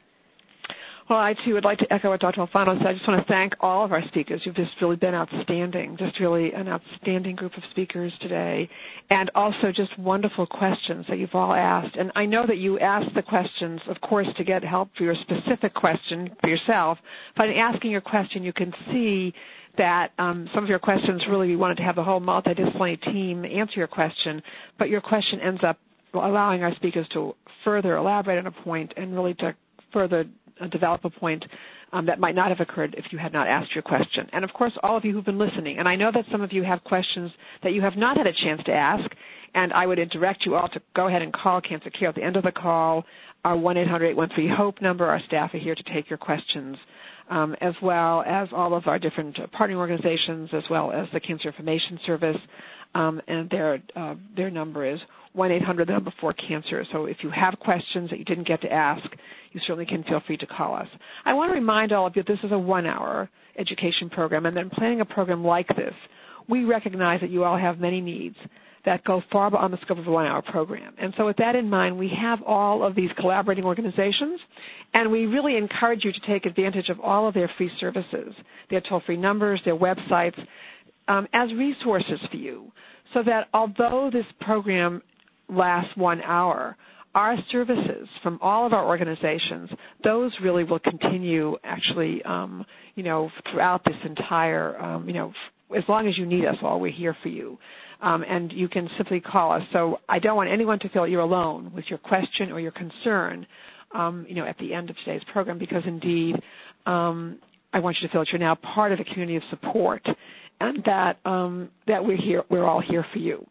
[1.09, 2.43] Well, I too would like to echo what Dr.
[2.43, 2.87] Alfano said.
[2.87, 4.45] I just want to thank all of our speakers.
[4.45, 8.69] You've just really been outstanding, just really an outstanding group of speakers today,
[9.09, 11.97] and also just wonderful questions that you've all asked.
[11.97, 15.15] And I know that you asked the questions, of course, to get help for your
[15.15, 17.01] specific question for yourself,
[17.35, 19.33] but in asking your question, you can see
[19.77, 23.47] that um, some of your questions really we wanted to have the whole multidisciplinary team
[23.47, 24.43] answer your question,
[24.77, 25.79] but your question ends up
[26.13, 29.55] allowing our speakers to further elaborate on a point and really to
[29.91, 30.27] further
[30.67, 31.47] develop a point
[31.93, 34.29] um, that might not have occurred if you had not asked your question.
[34.33, 36.53] And of course, all of you who've been listening, and I know that some of
[36.53, 39.15] you have questions that you have not had a chance to ask,
[39.55, 42.23] and I would direct you all to go ahead and call Cancer Care at the
[42.23, 43.07] end of the call,
[43.45, 45.07] our 1-800-813-HOPE number.
[45.07, 46.79] Our staff are here to take your questions,
[47.29, 51.49] um, as well as all of our different partnering organizations, as well as the Cancer
[51.49, 52.39] Information Service,
[52.95, 55.05] um, and their uh, their number is
[55.37, 56.83] 1-800 the number for cancer.
[56.85, 59.17] So if you have questions that you didn't get to ask,
[59.53, 60.89] you certainly can feel free to call us.
[61.25, 64.71] I want to remind all of you this is a one-hour education program, and then
[64.71, 65.95] planning a program like this,
[66.49, 68.39] we recognize that you all have many needs
[68.85, 70.95] that go far beyond the scope of a one-hour program.
[70.99, 74.45] And so with that in mind, we have all of these collaborating organizations,
[74.95, 78.35] and we really encourage you to take advantage of all of their free services,
[78.69, 80.39] their toll-free numbers, their websites,
[81.09, 82.73] um, as resources for you,
[83.13, 85.03] so that although this program
[85.49, 86.77] lasts one hour,
[87.15, 89.71] our services from all of our organizations,
[90.03, 95.33] those really will continue actually, um, you know, throughout this entire, um, you know,
[95.75, 97.59] as long as you need us, while we're here for you.
[98.01, 99.67] Um, and you can simply call us.
[99.71, 103.47] So I don't want anyone to feel you're alone with your question or your concern,
[103.93, 106.43] um, you know, at the end of today's program, because indeed,
[106.87, 107.39] um,
[107.73, 110.09] I want you to feel that you're now part of a community of support,
[110.61, 113.47] and that um, that we're here, we're all here for you.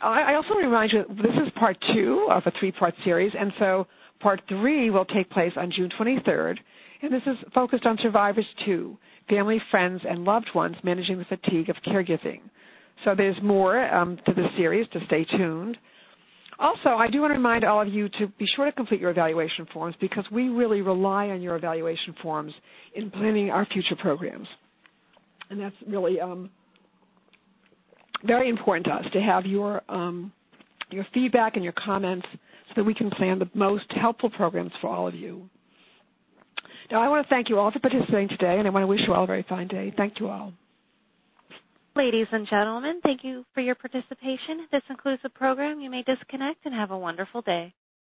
[0.00, 3.52] I, I also remind you that this is part two of a three-part series, and
[3.54, 3.86] so
[4.20, 6.58] part three will take place on June 23rd,
[7.02, 11.68] and this is focused on survivors too, family, friends, and loved ones managing the fatigue
[11.68, 12.40] of caregiving.
[13.02, 15.78] So there's more um, to the series, to stay tuned.
[16.58, 19.10] Also, I do want to remind all of you to be sure to complete your
[19.10, 22.58] evaluation forms because we really rely on your evaluation forms
[22.94, 24.48] in planning our future programs.
[25.50, 26.50] And that's really um,
[28.24, 30.32] very important to us to have your um,
[30.90, 32.28] your feedback and your comments
[32.68, 35.50] so that we can plan the most helpful programs for all of you.
[36.90, 39.06] Now, I want to thank you all for participating today, and I want to wish
[39.06, 39.90] you all a very fine day.
[39.90, 40.52] Thank you all.
[41.96, 44.66] Ladies and gentlemen, thank you for your participation.
[44.70, 45.80] This concludes the program.
[45.80, 47.74] You may disconnect and have a wonderful day.